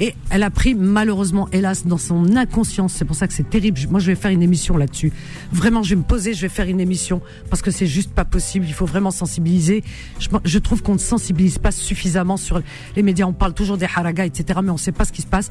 Et 0.00 0.14
elle 0.30 0.42
a 0.42 0.50
pris, 0.50 0.74
malheureusement, 0.74 1.48
hélas, 1.52 1.86
dans 1.86 1.98
son 1.98 2.34
inconscience. 2.36 2.94
C'est 2.94 3.04
pour 3.04 3.16
ça 3.16 3.28
que 3.28 3.34
c'est 3.34 3.48
terrible. 3.48 3.78
Moi, 3.90 4.00
je 4.00 4.06
vais 4.06 4.14
faire 4.14 4.30
une 4.30 4.42
émission 4.42 4.78
là-dessus. 4.78 5.12
Vraiment, 5.52 5.82
je 5.82 5.90
vais 5.90 5.96
me 5.96 6.02
poser, 6.02 6.32
je 6.32 6.40
vais 6.40 6.48
faire 6.48 6.66
une 6.68 6.80
émission 6.80 7.20
parce 7.50 7.60
que 7.60 7.70
c'est 7.70 7.86
juste 7.86 8.10
pas 8.12 8.24
possible. 8.24 8.64
Il 8.66 8.72
faut 8.72 8.86
vraiment 8.86 9.10
sensibiliser. 9.10 9.84
Je, 10.18 10.28
je 10.44 10.58
trouve 10.58 10.82
qu'on 10.82 10.94
ne 10.94 10.98
sensibilise 10.98 11.58
pas 11.58 11.70
suffisamment 11.70 12.38
sur 12.38 12.62
les 12.96 13.02
médias. 13.02 13.26
On 13.26 13.34
parle 13.34 13.52
toujours 13.52 13.76
des 13.76 13.86
haragas, 13.86 14.24
etc., 14.24 14.60
mais 14.62 14.70
on 14.70 14.74
ne 14.74 14.78
sait 14.78 14.92
pas 14.92 15.04
ce 15.04 15.12
qui 15.12 15.22
se 15.22 15.26
passe 15.26 15.50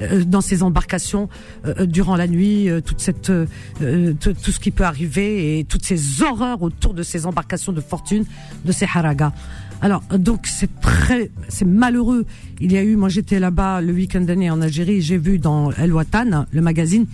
euh, 0.00 0.24
dans 0.24 0.40
ces 0.40 0.62
embarcations 0.62 1.28
euh, 1.66 1.84
durant 1.86 2.16
la 2.16 2.26
nuit, 2.26 2.70
euh, 2.70 2.80
toute 2.80 3.00
cette, 3.00 3.30
euh, 3.30 3.46
euh, 3.82 4.14
tout 4.14 4.50
ce 4.50 4.60
qui 4.60 4.70
peut 4.70 4.84
arriver 4.84 5.58
et 5.58 5.64
toutes 5.64 5.84
ces 5.84 6.22
horreurs 6.22 6.62
autour 6.62 6.94
de 6.94 7.02
ces 7.02 7.26
embarcations 7.26 7.72
de 7.72 7.80
fortune, 7.80 8.24
de 8.64 8.72
ces 8.72 8.86
haragas. 8.86 9.32
Alors 9.82 10.02
donc 10.10 10.46
c'est 10.46 10.80
très, 10.80 11.30
c'est 11.48 11.64
malheureux. 11.64 12.26
Il 12.60 12.72
y 12.72 12.76
a 12.76 12.82
eu, 12.82 12.96
moi 12.96 13.08
j'étais 13.08 13.38
là-bas 13.38 13.80
le 13.80 13.92
week-end 13.92 14.20
dernier 14.20 14.50
en 14.50 14.60
Algérie, 14.60 15.00
j'ai 15.00 15.16
vu 15.16 15.38
dans 15.38 15.72
El 15.72 15.92
Watan, 15.92 16.46
le 16.50 16.60
magazine, 16.60 17.06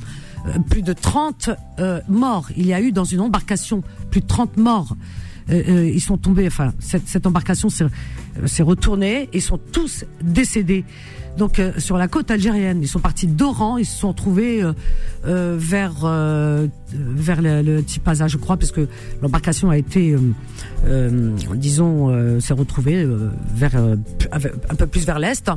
euh, 0.47 0.59
plus 0.69 0.83
de 0.83 0.93
30 0.93 1.51
euh, 1.79 2.01
morts. 2.09 2.49
Il 2.57 2.67
y 2.67 2.75
a 2.75 2.81
eu 2.81 2.91
dans 2.91 3.05
une 3.05 3.21
embarcation 3.21 3.83
plus 4.11 4.21
de 4.21 4.27
30 4.27 4.57
morts. 4.57 4.97
Euh, 5.49 5.89
ils 5.95 6.01
sont 6.01 6.19
tombés, 6.19 6.49
enfin 6.49 6.73
cette, 6.81 7.07
cette 7.07 7.25
embarcation 7.25 7.69
s'est 7.69 8.63
retournée, 8.65 9.29
ils 9.33 9.43
sont 9.43 9.59
tous 9.59 10.05
décédés 10.21 10.85
donc 11.37 11.59
euh, 11.59 11.73
sur 11.79 11.97
la 11.97 12.09
côte 12.09 12.31
algérienne. 12.31 12.83
Ils 12.83 12.89
sont 12.89 13.01
partis 13.01 13.27
d'Oran, 13.27 13.79
ils 13.79 13.87
se 13.87 13.99
sont 13.99 14.13
trouvés 14.13 14.63
euh, 14.63 14.73
euh, 15.27 15.57
vers 15.59 16.07
vers 16.93 17.43
le, 17.43 17.63
le 17.63 17.83
Tipaza, 17.83 18.29
je 18.29 18.37
crois, 18.37 18.57
parce 18.57 18.73
que 18.73 18.89
l'embarcation 19.23 19.71
a 19.71 19.77
été, 19.77 20.15
disons, 21.55 22.41
s'est 22.41 22.55
retrouvée 22.55 23.07
vers 23.55 23.77
un 23.77 24.75
peu 24.75 24.87
plus 24.87 25.05
vers 25.05 25.19
l'est. 25.19 25.51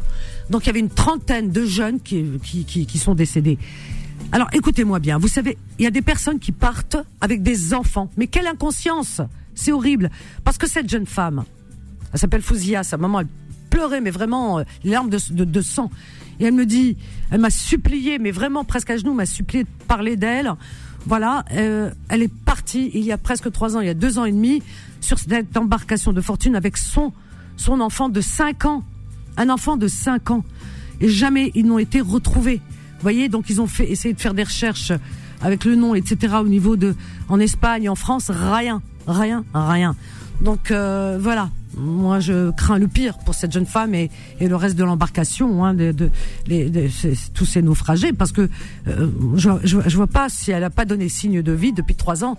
Donc 0.49 0.63
il 0.63 0.67
y 0.67 0.69
avait 0.71 0.79
une 0.79 0.89
trentaine 0.89 1.51
de 1.51 1.65
jeunes 1.65 1.99
qui 1.99 2.25
qui, 2.43 2.65
qui, 2.65 2.97
sont 2.97 3.15
décédés. 3.15 3.57
Alors 4.31 4.47
écoutez-moi 4.53 4.99
bien, 4.99 5.17
vous 5.17 5.27
savez, 5.27 5.57
il 5.77 5.83
y 5.83 5.87
a 5.87 5.91
des 5.91 6.01
personnes 6.01 6.39
qui 6.39 6.51
partent 6.51 6.97
avec 7.21 7.41
des 7.41 7.73
enfants, 7.73 8.09
mais 8.17 8.27
quelle 8.27 8.47
inconscience 8.47 9.21
C'est 9.55 9.71
horrible, 9.71 10.09
parce 10.43 10.57
que 10.57 10.67
cette 10.67 10.89
jeune 10.89 11.05
femme, 11.05 11.43
elle 12.11 12.19
s'appelle 12.19 12.41
Fouzia, 12.41 12.83
sa 12.83 12.97
maman, 12.97 13.21
elle 13.21 13.27
pleurait, 13.69 14.01
mais 14.01 14.11
vraiment, 14.11 14.59
euh, 14.59 14.63
larmes 14.83 15.09
de, 15.09 15.61
sang. 15.61 15.89
Et 16.39 16.45
elle 16.45 16.53
me 16.53 16.65
dit, 16.65 16.97
elle 17.31 17.41
m'a 17.41 17.49
supplié, 17.49 18.19
mais 18.19 18.31
vraiment 18.31 18.63
presque 18.63 18.89
à 18.89 18.97
genoux, 18.97 19.13
m'a 19.13 19.25
supplié 19.25 19.63
de 19.63 19.69
parler 19.87 20.15
d'elle. 20.15 20.51
Voilà, 21.05 21.45
euh, 21.53 21.91
elle 22.09 22.23
est 22.23 22.33
partie 22.33 22.91
il 22.93 23.03
y 23.03 23.11
a 23.11 23.17
presque 23.17 23.51
trois 23.51 23.77
ans, 23.77 23.79
il 23.79 23.87
y 23.87 23.89
a 23.89 23.93
deux 23.93 24.19
ans 24.19 24.25
et 24.25 24.31
demi, 24.31 24.61
sur 25.01 25.17
cette 25.17 25.55
embarcation 25.55 26.11
de 26.13 26.21
fortune 26.21 26.55
avec 26.55 26.77
son 26.77 27.13
son 27.59 27.81
enfant 27.81 28.07
de 28.09 28.21
cinq 28.21 28.65
ans, 28.65 28.83
un 29.37 29.49
enfant 29.49 29.75
de 29.75 29.87
cinq 29.87 30.31
ans, 30.31 30.43
et 31.01 31.09
jamais 31.09 31.51
ils 31.55 31.65
n'ont 31.65 31.77
été 31.77 31.99
retrouvés. 31.99 32.61
Vous 32.99 33.01
voyez, 33.01 33.29
donc 33.29 33.49
ils 33.49 33.61
ont 33.61 33.67
fait 33.67 33.89
essayer 33.89 34.13
de 34.13 34.19
faire 34.19 34.33
des 34.33 34.43
recherches 34.43 34.93
avec 35.41 35.65
le 35.65 35.75
nom, 35.75 35.93
etc. 35.93 36.35
Au 36.41 36.47
niveau 36.47 36.75
de 36.75 36.95
en 37.27 37.39
Espagne, 37.39 37.89
en 37.89 37.95
France, 37.95 38.29
rien, 38.29 38.81
rien, 39.07 39.43
rien. 39.53 39.95
Donc 40.41 40.71
euh, 40.71 41.17
voilà, 41.19 41.49
moi, 41.75 42.19
je 42.19 42.51
crains 42.51 42.79
le 42.79 42.87
pire 42.87 43.17
pour 43.19 43.35
cette 43.35 43.51
jeune 43.51 43.65
femme 43.65 43.93
et, 43.93 44.09
et 44.39 44.47
le 44.47 44.55
reste 44.55 44.75
de 44.75 44.83
l'embarcation, 44.83 45.65
hein, 45.65 45.73
de, 45.73 45.93
tous 47.33 47.45
ces 47.45 47.61
naufragés, 47.61 48.13
parce 48.13 48.31
que 48.31 48.49
euh, 48.87 49.09
je, 49.35 49.49
je, 49.63 49.95
vois 49.95 50.07
pas 50.07 50.29
si 50.29 50.51
elle 50.51 50.61
n'a 50.61 50.69
pas 50.69 50.85
donné 50.85 51.09
signe 51.09 51.41
de 51.41 51.51
vie 51.51 51.73
depuis 51.73 51.95
trois 51.95 52.23
ans. 52.23 52.37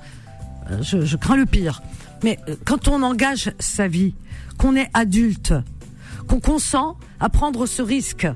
Euh, 0.71 0.83
je, 0.83 1.05
je 1.05 1.17
crains 1.17 1.37
le 1.37 1.47
pire. 1.47 1.83
Mais 2.23 2.39
quand 2.65 2.89
on 2.89 3.03
engage 3.03 3.53
sa 3.59 3.89
vie, 3.89 4.15
qu'on 4.59 4.77
est 4.77 4.91
adulte, 4.93 5.55
qu'on 6.27 6.41
consent 6.41 6.99
à 7.19 7.29
prendre 7.29 7.67
ce 7.67 7.83
risque 7.83 8.29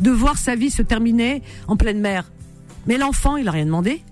de 0.00 0.10
voir 0.10 0.36
sa 0.36 0.54
vie 0.54 0.70
se 0.70 0.82
terminer 0.82 1.42
en 1.66 1.76
pleine 1.76 2.00
mer, 2.00 2.30
mais 2.86 2.98
l'enfant, 2.98 3.36
il 3.36 3.48
a 3.48 3.50
rien 3.50 3.66
demandé. 3.66 4.02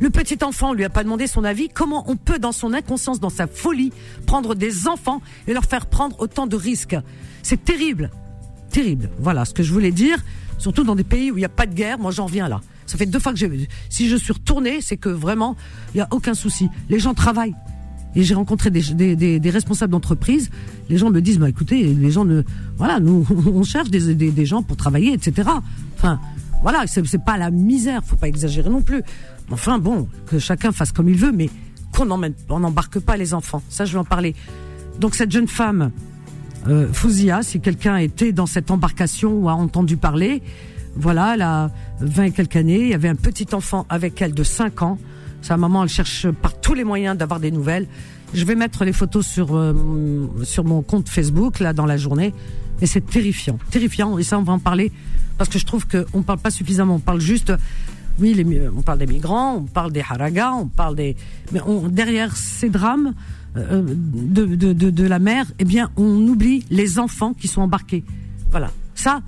Le 0.00 0.10
petit 0.10 0.38
enfant 0.42 0.72
lui 0.72 0.84
a 0.84 0.90
pas 0.90 1.04
demandé 1.04 1.26
son 1.26 1.44
avis. 1.44 1.68
Comment 1.68 2.04
on 2.08 2.16
peut, 2.16 2.38
dans 2.38 2.52
son 2.52 2.72
inconscience, 2.72 3.20
dans 3.20 3.30
sa 3.30 3.46
folie, 3.46 3.92
prendre 4.26 4.54
des 4.54 4.88
enfants 4.88 5.20
et 5.46 5.52
leur 5.52 5.64
faire 5.64 5.86
prendre 5.86 6.18
autant 6.20 6.46
de 6.46 6.56
risques? 6.56 6.96
C'est 7.42 7.64
terrible, 7.64 8.10
terrible. 8.70 9.10
Voilà 9.18 9.44
ce 9.44 9.54
que 9.54 9.62
je 9.62 9.72
voulais 9.72 9.92
dire. 9.92 10.18
Surtout 10.58 10.84
dans 10.84 10.94
des 10.94 11.04
pays 11.04 11.30
où 11.30 11.36
il 11.36 11.40
n'y 11.40 11.46
a 11.46 11.50
pas 11.50 11.66
de 11.66 11.74
guerre. 11.74 11.98
Moi, 11.98 12.10
j'en 12.10 12.26
viens 12.26 12.48
là. 12.48 12.60
Ça 12.86 12.98
fait 12.98 13.06
deux 13.06 13.18
fois 13.18 13.32
que 13.32 13.38
j'ai. 13.38 13.68
Si 13.88 14.08
je 14.08 14.16
suis 14.16 14.32
retournée, 14.32 14.80
c'est 14.80 14.96
que 14.96 15.08
vraiment, 15.08 15.56
il 15.94 15.98
n'y 15.98 16.02
a 16.02 16.08
aucun 16.10 16.34
souci. 16.34 16.68
Les 16.88 16.98
gens 16.98 17.14
travaillent. 17.14 17.54
Et 18.16 18.24
j'ai 18.24 18.34
rencontré 18.34 18.70
des, 18.70 19.50
responsables 19.50 19.92
d'entreprise. 19.92 20.50
Les 20.88 20.98
gens 20.98 21.10
me 21.10 21.20
disent, 21.20 21.38
bah 21.38 21.48
écoutez, 21.48 21.94
les 21.94 22.10
gens 22.10 22.24
ne, 22.24 22.42
voilà, 22.76 22.98
nous, 22.98 23.24
on 23.54 23.62
cherche 23.62 23.90
des, 23.90 24.14
des, 24.14 24.32
des 24.32 24.46
gens 24.46 24.62
pour 24.62 24.76
travailler, 24.76 25.12
etc. 25.12 25.48
Enfin, 25.96 26.18
voilà, 26.62 26.84
c'est 26.86 27.24
pas 27.24 27.38
la 27.38 27.50
misère, 27.50 28.02
faut 28.04 28.16
pas 28.16 28.28
exagérer 28.28 28.68
non 28.68 28.82
plus. 28.82 29.02
Enfin 29.50 29.78
bon, 29.78 30.08
que 30.26 30.38
chacun 30.38 30.72
fasse 30.72 30.92
comme 30.92 31.08
il 31.08 31.16
veut, 31.16 31.32
mais 31.32 31.50
qu'on 31.92 32.06
n'embarque 32.06 33.00
pas 33.00 33.16
les 33.16 33.34
enfants. 33.34 33.62
Ça, 33.68 33.84
je 33.84 33.92
vais 33.92 33.98
en 33.98 34.04
parler. 34.04 34.34
Donc 34.98 35.14
cette 35.14 35.30
jeune 35.30 35.48
femme, 35.48 35.90
euh, 36.68 36.92
Fouzia, 36.92 37.42
si 37.42 37.60
quelqu'un 37.60 37.96
était 37.96 38.32
dans 38.32 38.46
cette 38.46 38.70
embarcation 38.70 39.32
ou 39.32 39.48
a 39.48 39.54
entendu 39.54 39.96
parler, 39.96 40.42
voilà, 40.96 41.34
elle 41.34 41.42
a 41.42 41.70
20 42.00 42.24
et 42.24 42.30
quelques 42.32 42.56
années, 42.56 42.80
il 42.80 42.88
y 42.88 42.94
avait 42.94 43.08
un 43.08 43.14
petit 43.14 43.48
enfant 43.54 43.86
avec 43.88 44.20
elle 44.22 44.34
de 44.34 44.42
5 44.42 44.82
ans. 44.82 44.98
Sa 45.42 45.56
maman, 45.56 45.84
elle 45.84 45.88
cherche 45.88 46.30
par 46.30 46.60
tous 46.60 46.74
les 46.74 46.84
moyens 46.84 47.16
d'avoir 47.16 47.40
des 47.40 47.50
nouvelles. 47.50 47.86
Je 48.34 48.44
vais 48.44 48.54
mettre 48.54 48.84
les 48.84 48.92
photos 48.92 49.26
sur 49.26 49.56
euh, 49.56 49.74
sur 50.44 50.64
mon 50.64 50.82
compte 50.82 51.08
Facebook 51.08 51.60
là 51.60 51.72
dans 51.72 51.86
la 51.86 51.96
journée. 51.96 52.34
Et 52.82 52.86
c'est 52.86 53.00
terrifiant, 53.00 53.58
terrifiant. 53.70 54.18
Et 54.18 54.22
ça, 54.22 54.38
on 54.38 54.42
va 54.42 54.52
en 54.52 54.58
parler 54.58 54.92
parce 55.38 55.50
que 55.50 55.58
je 55.58 55.66
trouve 55.66 55.86
qu'on 55.86 56.22
parle 56.22 56.38
pas 56.38 56.50
suffisamment. 56.50 56.96
On 56.96 57.00
parle 57.00 57.20
juste 57.20 57.52
oui, 58.20 58.34
les, 58.34 58.68
on 58.68 58.82
parle 58.82 58.98
des 58.98 59.06
migrants, 59.06 59.56
on 59.56 59.64
parle 59.64 59.92
des 59.92 60.00
haragas, 60.00 60.52
on 60.52 60.66
parle 60.66 60.96
des. 60.96 61.16
Mais 61.52 61.60
derrière 61.88 62.36
ces 62.36 62.68
drames 62.68 63.14
euh, 63.56 63.82
de, 63.82 64.46
de, 64.46 64.72
de, 64.72 64.90
de, 64.90 65.04
la 65.06 65.18
mer, 65.18 65.46
eh 65.58 65.64
bien, 65.64 65.90
on 65.96 66.26
oublie 66.28 66.64
les 66.70 66.98
enfants 66.98 67.34
qui 67.34 67.48
sont 67.48 67.62
embarqués. 67.62 68.04
Voilà. 68.50 68.70
Ça, 68.94 69.22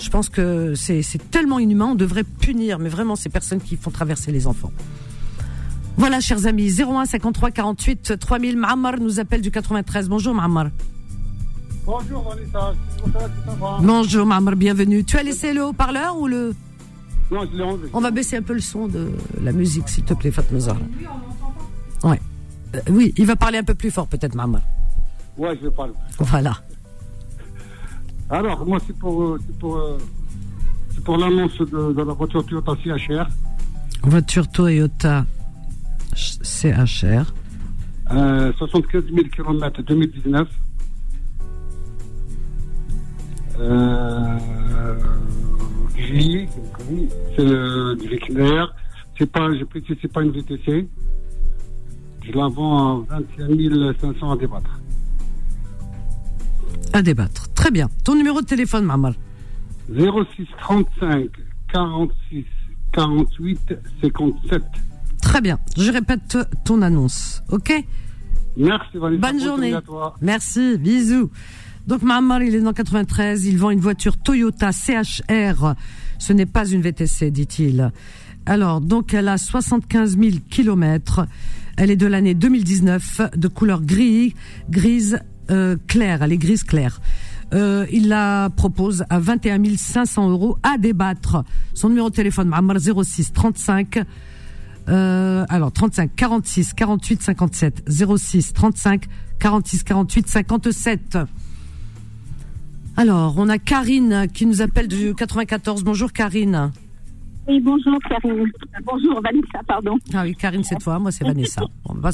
je 0.00 0.08
pense 0.10 0.28
que 0.28 0.74
c'est 0.74 1.02
tellement 1.30 1.58
inhumain, 1.58 1.90
on 1.92 1.94
devrait 1.94 2.24
punir, 2.24 2.78
mais 2.78 2.88
vraiment, 2.88 3.16
ces 3.16 3.28
personnes 3.28 3.60
qui 3.60 3.76
font 3.76 3.90
traverser 3.90 4.32
les 4.32 4.46
enfants. 4.46 4.72
Voilà, 5.96 6.20
chers 6.20 6.46
amis, 6.46 6.80
01 6.80 7.04
53 7.04 7.50
48 7.50 8.18
3000. 8.18 8.56
Ma'amar 8.56 8.98
nous 8.98 9.20
appelle 9.20 9.42
du 9.42 9.50
93. 9.50 10.08
Bonjour, 10.08 10.34
Ma'amar. 10.34 10.68
Bonjour, 11.84 12.22
Vanessa. 12.28 12.74
Bonjour, 13.80 14.26
Ma'amar, 14.26 14.56
bienvenue. 14.56 15.04
Tu 15.04 15.18
as 15.18 15.22
laissé 15.22 15.52
le 15.52 15.66
haut-parleur 15.66 16.18
ou 16.18 16.26
le. 16.26 16.54
On 17.92 18.00
va 18.00 18.10
baisser 18.10 18.36
un 18.36 18.42
peu 18.42 18.54
le 18.54 18.60
son 18.60 18.88
de 18.88 19.10
la 19.40 19.52
musique, 19.52 19.88
s'il 19.88 20.04
te 20.04 20.14
plaît, 20.14 20.30
Fatma 20.30 20.58
Ouais. 22.04 22.20
Euh, 22.74 22.80
oui, 22.90 23.14
il 23.16 23.26
va 23.26 23.36
parler 23.36 23.58
un 23.58 23.64
peu 23.64 23.74
plus 23.74 23.90
fort, 23.90 24.06
peut-être, 24.06 24.34
maman. 24.34 24.60
Ouais, 25.36 25.56
je 25.60 25.66
vais 25.66 25.74
parler. 25.74 25.92
Voilà. 26.18 26.56
Alors, 28.30 28.66
moi, 28.66 28.78
c'est 28.86 28.96
pour, 28.96 29.22
euh, 29.22 29.38
pour, 29.60 29.76
euh, 29.76 29.98
pour 31.04 31.18
l'annonce 31.18 31.56
de, 31.58 31.92
de, 31.92 32.02
la 32.02 32.12
voiture 32.12 32.44
Toyota 32.44 32.72
CHR. 32.82 33.26
Voiture 34.02 34.48
Toyota 34.48 35.24
CHR. 36.14 37.32
Euh, 38.10 38.52
75 38.58 39.04
000 39.04 39.28
km 39.34 39.82
2019. 39.82 40.48
Euh, 43.58 44.38
c'est 45.94 47.44
du 47.96 48.08
l'éclair. 48.08 48.74
C'est 49.18 49.30
pas, 49.30 49.52
je 49.52 49.64
précise, 49.64 49.96
c'est 50.00 50.12
pas 50.12 50.22
une 50.22 50.32
VTC. 50.32 50.88
Je 52.22 52.32
la 52.32 52.48
vends 52.48 53.02
à 53.10 53.20
21 53.38 53.94
500 54.00 54.30
à 54.30 54.36
débattre. 54.36 54.80
À 56.92 57.02
débattre. 57.02 57.52
Très 57.54 57.70
bien. 57.70 57.88
Ton 58.04 58.14
numéro 58.14 58.40
de 58.40 58.46
téléphone, 58.46 58.84
Mamal 58.84 59.14
06 59.88 60.46
35 60.60 61.28
46 61.72 62.44
48 62.92 63.74
57. 64.02 64.62
Très 65.20 65.40
bien. 65.40 65.58
Je 65.76 65.90
répète 65.90 66.38
ton 66.64 66.82
annonce. 66.82 67.42
OK? 67.50 67.72
Merci, 68.56 68.98
Bonne 68.98 69.40
journée. 69.40 69.74
Merci. 70.20 70.76
Bisous. 70.78 71.30
Donc, 71.86 72.02
Mahamar, 72.02 72.42
il 72.42 72.54
est 72.54 72.60
dans 72.60 72.72
93. 72.72 73.46
Il 73.46 73.58
vend 73.58 73.70
une 73.70 73.80
voiture 73.80 74.16
Toyota 74.16 74.70
CHR 74.72 75.74
ce 76.22 76.32
n'est 76.32 76.46
pas 76.46 76.66
une 76.68 76.82
VTC, 76.82 77.32
dit-il. 77.32 77.90
Alors, 78.46 78.80
donc, 78.80 79.12
elle 79.12 79.26
a 79.26 79.38
75 79.38 80.16
000 80.16 80.36
kilomètres. 80.48 81.26
Elle 81.76 81.90
est 81.90 81.96
de 81.96 82.06
l'année 82.06 82.34
2019, 82.34 83.22
de 83.34 83.48
couleur 83.48 83.82
gris, 83.82 84.36
grise 84.70 85.18
euh, 85.50 85.76
claire. 85.88 86.22
Elle 86.22 86.32
est 86.32 86.38
grise 86.38 86.62
claire. 86.62 87.00
Euh, 87.54 87.86
il 87.90 88.06
la 88.08 88.50
propose 88.56 89.04
à 89.10 89.18
21 89.18 89.76
500 89.76 90.30
euros 90.30 90.58
à 90.62 90.78
débattre. 90.78 91.44
Son 91.74 91.88
numéro 91.88 92.08
de 92.08 92.14
téléphone, 92.14 92.48
Mamar 92.48 92.76
06 92.78 93.32
35. 93.32 94.04
Euh, 94.88 95.44
alors 95.48 95.72
35 95.72 96.10
46 96.14 96.72
48 96.72 97.22
57 97.22 97.84
06 98.16 98.52
35 98.52 99.06
46 99.40 99.82
48 99.82 100.28
57. 100.28 101.18
Alors, 102.96 103.34
on 103.38 103.48
a 103.48 103.58
Karine 103.58 104.26
qui 104.32 104.44
nous 104.46 104.60
appelle 104.60 104.86
du 104.86 105.14
94. 105.14 105.82
Bonjour 105.82 106.12
Karine. 106.12 106.72
Oui, 107.48 107.58
bonjour 107.60 107.98
Karine. 108.08 108.44
Bonjour 108.84 109.20
Vanessa, 109.22 109.60
pardon. 109.66 109.96
Ah 110.12 110.22
oui, 110.24 110.36
Karine 110.36 110.62
c'est 110.62 110.78
toi, 110.78 110.98
moi 110.98 111.10
c'est 111.10 111.24
Vanessa. 111.24 111.62
On 111.86 111.94
va, 111.94 112.10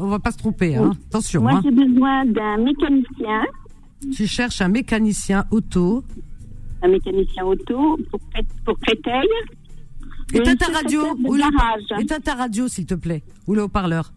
on, 0.00 0.06
va, 0.08 0.18
pas 0.18 0.32
se 0.32 0.38
tromper, 0.38 0.76
hein. 0.76 0.92
attention. 1.08 1.42
Moi 1.42 1.52
hein. 1.52 1.60
j'ai 1.64 1.70
besoin 1.70 2.26
d'un 2.26 2.58
mécanicien. 2.58 3.44
Tu 4.14 4.26
cherches 4.26 4.60
un 4.60 4.68
mécanicien 4.68 5.46
auto. 5.50 6.04
Un 6.82 6.88
mécanicien 6.88 7.44
auto 7.44 7.98
pour, 8.10 8.20
pour 8.64 8.78
Créteil. 8.80 9.28
Éteins 10.34 10.56
ta 10.56 10.66
radio. 10.66 11.16
Ou 11.24 11.36
Éteins 11.98 12.20
ta 12.20 12.34
radio 12.34 12.68
s'il 12.68 12.84
te 12.84 12.94
plaît. 12.94 13.22
Ou 13.46 13.54
le 13.54 13.62
haut-parleur. 13.62 14.12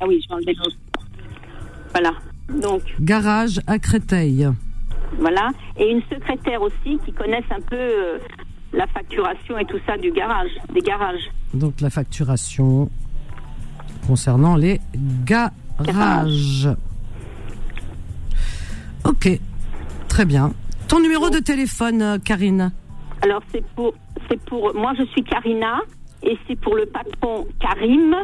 Ah 0.00 0.04
oui, 0.06 0.20
je 0.22 0.28
vais 0.28 0.34
enlever 0.34 0.54
l'autre. 0.54 0.76
Voilà. 1.90 2.12
Donc, 2.62 2.82
Garage 3.00 3.60
à 3.66 3.78
Créteil. 3.78 4.48
Voilà. 5.18 5.50
Et 5.78 5.90
une 5.90 6.02
secrétaire 6.02 6.62
aussi 6.62 6.98
qui 7.04 7.12
connaisse 7.12 7.44
un 7.50 7.60
peu 7.60 7.76
euh, 7.76 8.18
la 8.72 8.86
facturation 8.86 9.58
et 9.58 9.64
tout 9.64 9.78
ça 9.86 9.96
du 9.96 10.10
garage, 10.10 10.50
des 10.72 10.80
garages. 10.80 11.30
Donc 11.54 11.80
la 11.80 11.90
facturation 11.90 12.90
concernant 14.06 14.56
les 14.56 14.80
garages. 15.24 16.68
Ok, 19.04 19.28
très 20.08 20.24
bien. 20.24 20.52
Ton 20.88 21.00
numéro 21.00 21.30
de 21.30 21.38
téléphone, 21.38 22.02
euh, 22.02 22.18
Karine 22.18 22.72
Alors, 23.22 23.42
c'est 23.52 23.64
pour, 23.74 23.94
c'est 24.28 24.40
pour, 24.42 24.74
moi 24.74 24.92
je 24.98 25.04
suis 25.06 25.22
Karina 25.22 25.80
et 26.22 26.38
c'est 26.46 26.58
pour 26.60 26.76
le 26.76 26.86
patron 26.86 27.46
Karim. 27.60 28.14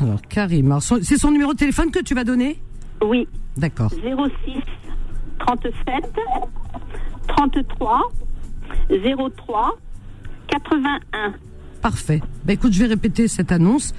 Alors, 0.00 0.20
Karim, 0.28 0.78
c'est 0.80 1.18
son 1.18 1.30
numéro 1.30 1.52
de 1.52 1.58
téléphone 1.58 1.90
que 1.90 2.02
tu 2.02 2.14
vas 2.14 2.24
donner? 2.24 2.58
Oui, 3.02 3.26
D'accord. 3.56 3.90
06 3.90 4.00
37 5.40 5.74
33 7.28 8.00
03 8.88 9.78
81. 10.48 11.32
Parfait. 11.82 12.20
Bah 12.44 12.52
écoute, 12.52 12.72
je 12.72 12.80
vais 12.80 12.88
répéter 12.88 13.28
cette 13.28 13.52
annonce. 13.52 13.94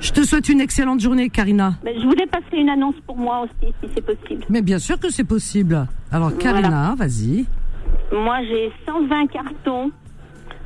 Je 0.00 0.12
te 0.12 0.22
souhaite 0.22 0.48
une 0.48 0.60
excellente 0.60 1.00
journée, 1.00 1.30
Karina. 1.30 1.74
Mais 1.84 1.98
je 1.98 2.04
voulais 2.06 2.26
passer 2.26 2.58
une 2.58 2.68
annonce 2.68 2.96
pour 3.06 3.16
moi 3.16 3.42
aussi, 3.44 3.72
si 3.82 3.90
c'est 3.94 4.04
possible. 4.04 4.44
Mais 4.50 4.62
bien 4.62 4.78
sûr 4.78 4.98
que 5.00 5.10
c'est 5.10 5.24
possible. 5.24 5.86
Alors, 6.12 6.36
Karina, 6.36 6.94
vas-y. 6.96 7.46
Moi, 8.12 8.38
j'ai 8.44 8.72
120 8.86 9.26
cartons 9.28 9.90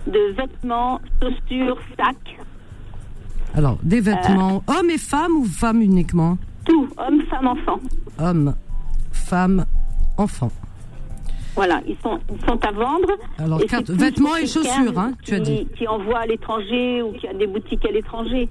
de 0.06 0.34
vêtements, 0.36 1.00
chaussures, 1.22 1.78
sacs, 1.96 2.38
Alors, 3.54 3.78
des 3.82 4.00
vêtements, 4.00 4.62
hommes 4.66 4.90
et 4.90 4.98
femmes 4.98 5.36
ou 5.36 5.44
femmes 5.44 5.82
uniquement? 5.82 6.38
Tout, 6.64 6.88
hommes, 6.98 7.22
femmes, 7.30 7.46
enfants. 7.46 7.80
Hommes, 8.18 8.54
femmes, 9.12 9.64
enfants. 10.20 10.52
Voilà, 11.56 11.80
ils 11.86 11.96
sont, 12.02 12.18
ils 12.32 12.40
sont 12.46 12.64
à 12.64 12.70
vendre. 12.70 13.08
Alors, 13.38 13.60
Et 13.62 13.66
carte- 13.66 13.90
vêtements 13.90 14.36
et 14.36 14.46
chaussures, 14.46 14.96
hein, 14.98 15.12
tu 15.24 15.34
as 15.34 15.40
dit. 15.40 15.66
Qui 15.76 15.86
envoie 15.88 16.20
à 16.20 16.26
l'étranger 16.26 17.02
ou 17.02 17.12
qui 17.12 17.26
a 17.26 17.34
des 17.34 17.46
boutiques 17.46 17.84
à 17.84 17.90
l'étranger. 17.90 18.48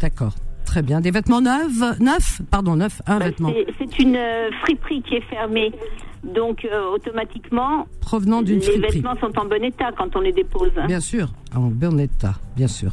D'accord. 0.00 0.32
Très 0.64 0.82
bien. 0.82 1.00
Des 1.00 1.10
vêtements 1.10 1.40
neufs, 1.40 2.00
neufs, 2.00 2.40
pardon, 2.50 2.76
neufs, 2.76 3.00
un 3.06 3.18
Bah, 3.18 3.26
vêtement 3.26 3.52
c'est- 3.78 3.98
une 3.98 4.16
euh, 4.16 4.50
friperie 4.62 5.02
qui 5.02 5.16
est 5.16 5.20
fermée. 5.28 5.70
Donc, 6.24 6.64
euh, 6.64 6.88
automatiquement, 6.94 7.86
provenant 8.00 8.42
d'une 8.42 8.58
les 8.58 8.64
friperie. 8.64 8.96
vêtements 9.00 9.16
sont 9.20 9.38
en 9.38 9.44
bon 9.44 9.62
état 9.62 9.90
quand 9.96 10.14
on 10.16 10.20
les 10.20 10.32
dépose. 10.32 10.70
hein. 10.76 10.86
Bien 10.86 11.00
sûr, 11.00 11.28
en 11.54 11.62
bon 11.68 11.98
état, 12.00 12.34
bien 12.56 12.68
sûr. 12.68 12.92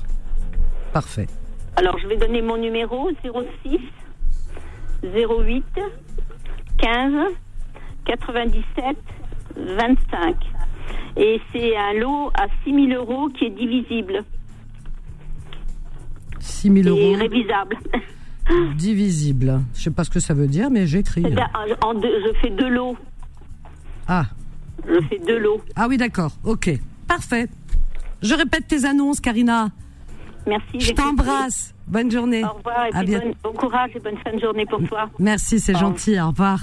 Parfait. 0.94 1.28
Alors, 1.76 1.98
je 2.00 2.08
vais 2.08 2.18
donner 2.18 2.42
mon 2.42 2.58
numéro 2.58 3.10
06 3.24 3.80
08 5.04 5.64
15 6.80 7.14
97 8.10 8.98
25. 9.56 10.36
Et 11.18 11.40
c'est 11.54 11.76
un 11.78 11.94
lot 12.00 12.32
à 12.34 12.48
6 12.64 12.74
000 12.88 12.88
euros 13.02 13.30
qui 13.30 13.46
est 13.46 13.50
divisible 13.52 14.24
6 16.40 16.72
000 16.84 16.98
et 16.98 17.12
euros 17.12 17.20
révisable. 17.20 17.78
divisible. 18.76 19.62
Je 19.76 19.82
sais 19.84 19.92
pas 19.92 20.04
ce 20.04 20.10
que 20.10 20.20
ça 20.20 20.34
veut 20.34 20.48
dire, 20.48 20.70
mais 20.72 20.88
j'écris. 20.88 21.22
C'est-à-dire, 21.22 21.50
en- 21.84 21.94
deux- 21.94 22.20
je 22.26 22.34
fais 22.40 22.50
deux 22.50 22.70
lots. 22.70 22.98
Ah, 24.08 24.26
Je 24.88 25.00
fais 25.08 25.20
deux 25.20 25.38
lots. 25.40 25.62
ah 25.76 25.88
oui, 25.88 25.98
d'accord. 25.98 26.32
Ok, 26.44 26.70
parfait. 27.08 27.48
Je 28.22 28.34
répète 28.34 28.68
tes 28.68 28.86
annonces, 28.86 29.20
Karina. 29.20 29.70
Merci. 30.48 30.80
Je 30.80 30.94
t'embrasse. 30.94 31.74
Bonne 31.88 32.10
journée. 32.10 32.44
Au 32.44 32.50
revoir 32.58 32.86
et 32.88 32.96
À 32.96 33.04
puis 33.04 33.34
bon 33.44 33.52
courage 33.54 33.92
et 33.96 34.00
bonne 34.00 34.18
fin 34.24 34.32
de 34.36 34.40
journée 34.40 34.66
pour 34.66 34.82
toi. 34.88 35.10
Merci, 35.20 35.60
c'est 35.60 35.76
gentil. 35.78 36.20
Au 36.20 36.28
revoir. 36.30 36.60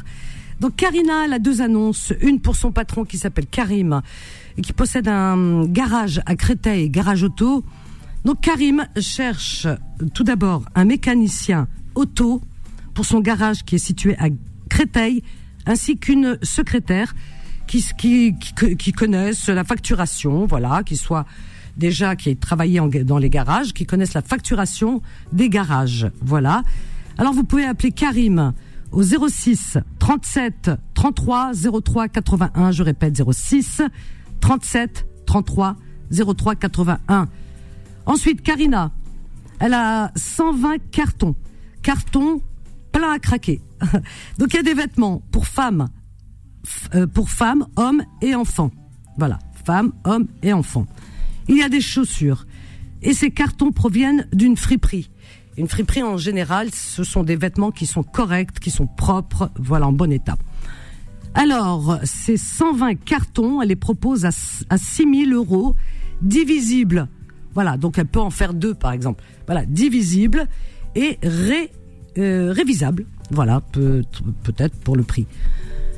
Donc 0.60 0.76
Karina, 0.76 1.24
elle 1.24 1.32
a 1.32 1.38
deux 1.38 1.60
annonces. 1.60 2.12
Une 2.20 2.40
pour 2.40 2.56
son 2.56 2.72
patron 2.72 3.04
qui 3.04 3.18
s'appelle 3.18 3.46
Karim 3.46 4.00
et 4.56 4.62
qui 4.62 4.72
possède 4.72 5.08
un 5.08 5.66
garage 5.66 6.20
à 6.26 6.34
Créteil, 6.34 6.88
garage 6.90 7.22
auto. 7.22 7.64
Donc 8.24 8.40
Karim 8.40 8.86
cherche 8.98 9.66
tout 10.14 10.24
d'abord 10.24 10.64
un 10.74 10.84
mécanicien 10.84 11.68
auto 11.94 12.40
pour 12.94 13.04
son 13.04 13.20
garage 13.20 13.64
qui 13.64 13.76
est 13.76 13.78
situé 13.78 14.16
à 14.18 14.28
Créteil, 14.68 15.22
ainsi 15.66 15.98
qu'une 15.98 16.38
secrétaire 16.42 17.14
qui, 17.66 17.84
qui, 17.98 18.34
qui, 18.78 18.92
connaissent 18.92 19.48
la 19.48 19.64
facturation, 19.64 20.46
voilà, 20.46 20.82
qui 20.84 20.96
soit 20.96 21.26
déjà 21.76 22.16
qui 22.16 22.30
ait 22.30 22.34
travaillé 22.34 22.80
dans 23.04 23.18
les 23.18 23.30
garages, 23.30 23.72
qui 23.72 23.86
connaissent 23.86 24.14
la 24.14 24.22
facturation 24.22 25.02
des 25.32 25.48
garages, 25.48 26.08
voilà. 26.22 26.62
Alors 27.18 27.32
vous 27.32 27.44
pouvez 27.44 27.64
appeler 27.64 27.92
Karim 27.92 28.52
au 28.92 29.02
06 29.02 29.78
37 29.98 30.70
33 30.94 31.52
03 31.82 32.08
81, 32.08 32.72
je 32.72 32.82
répète 32.82 33.20
06 33.30 33.82
37 34.40 35.06
33 35.26 35.76
03 36.10 36.54
81. 36.54 37.28
Ensuite, 38.06 38.42
Karina, 38.42 38.92
elle 39.58 39.74
a 39.74 40.12
120 40.14 40.78
cartons. 40.90 41.34
Cartons 41.82 42.40
plein 42.92 43.12
à 43.12 43.18
craquer. 43.18 43.60
Donc 44.38 44.54
il 44.54 44.56
y 44.56 44.60
a 44.60 44.62
des 44.62 44.74
vêtements 44.74 45.22
pour 45.30 45.46
femmes, 45.46 45.88
euh, 46.94 47.06
pour 47.06 47.30
femmes, 47.30 47.66
hommes 47.76 48.02
et 48.22 48.34
enfants. 48.34 48.70
Voilà, 49.18 49.38
femmes, 49.64 49.92
hommes 50.04 50.28
et 50.42 50.52
enfants. 50.52 50.86
Il 51.48 51.56
y 51.56 51.62
a 51.62 51.68
des 51.68 51.80
chaussures. 51.80 52.46
Et 53.02 53.12
ces 53.12 53.30
cartons 53.30 53.72
proviennent 53.72 54.26
d'une 54.32 54.56
friperie. 54.56 55.10
Une 55.58 55.68
friperie 55.68 56.02
en 56.02 56.16
général, 56.18 56.68
ce 56.72 57.02
sont 57.04 57.22
des 57.22 57.36
vêtements 57.36 57.70
qui 57.70 57.86
sont 57.86 58.02
corrects, 58.02 58.58
qui 58.60 58.70
sont 58.70 58.86
propres, 58.86 59.50
voilà, 59.58 59.86
en 59.88 59.92
bon 59.92 60.12
état. 60.12 60.36
Alors, 61.34 61.98
ces 62.04 62.36
120 62.36 62.94
cartons, 62.96 63.60
elle 63.62 63.68
les 63.68 63.76
propose 63.76 64.24
à, 64.24 64.30
à 64.70 64.78
6 64.78 65.26
000 65.28 65.30
euros, 65.32 65.74
divisibles. 66.22 67.08
Voilà, 67.54 67.76
donc 67.76 67.98
elle 67.98 68.06
peut 68.06 68.20
en 68.20 68.30
faire 68.30 68.52
deux, 68.54 68.74
par 68.74 68.92
exemple. 68.92 69.22
Voilà, 69.46 69.64
divisibles 69.64 70.46
et 70.94 71.18
ré, 71.22 71.70
euh, 72.18 72.52
révisables. 72.52 73.06
Voilà, 73.30 73.60
peut- 73.60 74.02
peut-être 74.44 74.76
pour 74.80 74.96
le 74.96 75.02
prix. 75.02 75.26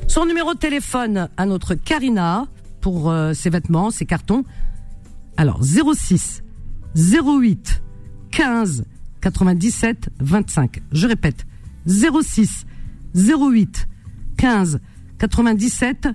Son 0.07 0.25
numéro 0.25 0.53
de 0.53 0.59
téléphone 0.59 1.29
à 1.37 1.45
notre 1.45 1.75
Karina 1.75 2.47
pour 2.81 3.09
euh, 3.11 3.33
ses 3.33 3.49
vêtements, 3.49 3.91
ses 3.91 4.05
cartons. 4.05 4.43
Alors, 5.37 5.61
06 5.63 6.43
08 6.95 7.81
15 8.31 8.83
97 9.21 10.09
25. 10.19 10.81
Je 10.91 11.07
répète, 11.07 11.45
06 11.87 12.65
08 13.15 13.87
15 14.37 14.79
97 15.17 16.07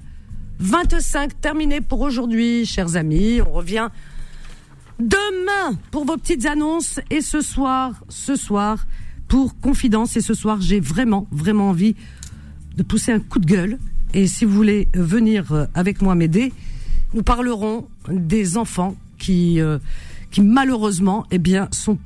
25. 0.58 1.40
Terminé 1.40 1.80
pour 1.80 2.00
aujourd'hui, 2.00 2.64
chers 2.64 2.96
amis. 2.96 3.40
On 3.40 3.52
revient 3.52 3.88
demain 4.98 5.76
pour 5.90 6.04
vos 6.04 6.16
petites 6.16 6.46
annonces 6.46 7.00
et 7.10 7.20
ce 7.20 7.40
soir, 7.40 8.02
ce 8.08 8.36
soir 8.36 8.86
pour 9.28 9.58
confidence 9.58 10.16
et 10.16 10.20
ce 10.20 10.34
soir 10.34 10.60
j'ai 10.60 10.80
vraiment 10.80 11.26
vraiment 11.32 11.70
envie 11.70 11.96
de 12.76 12.82
pousser 12.82 13.12
un 13.12 13.18
coup 13.18 13.38
de 13.38 13.46
gueule 13.46 13.78
et 14.12 14.26
si 14.26 14.44
vous 14.44 14.52
voulez 14.52 14.86
venir 14.94 15.50
euh, 15.52 15.66
avec 15.74 16.00
moi 16.02 16.14
m'aider, 16.14 16.52
nous 17.14 17.22
parlerons 17.22 17.88
des 18.08 18.56
enfants 18.56 18.94
qui 19.18 19.60
euh, 19.60 19.78
qui 20.30 20.40
malheureusement 20.42 21.26
eh 21.30 21.38
bien 21.38 21.68
sont 21.72 21.98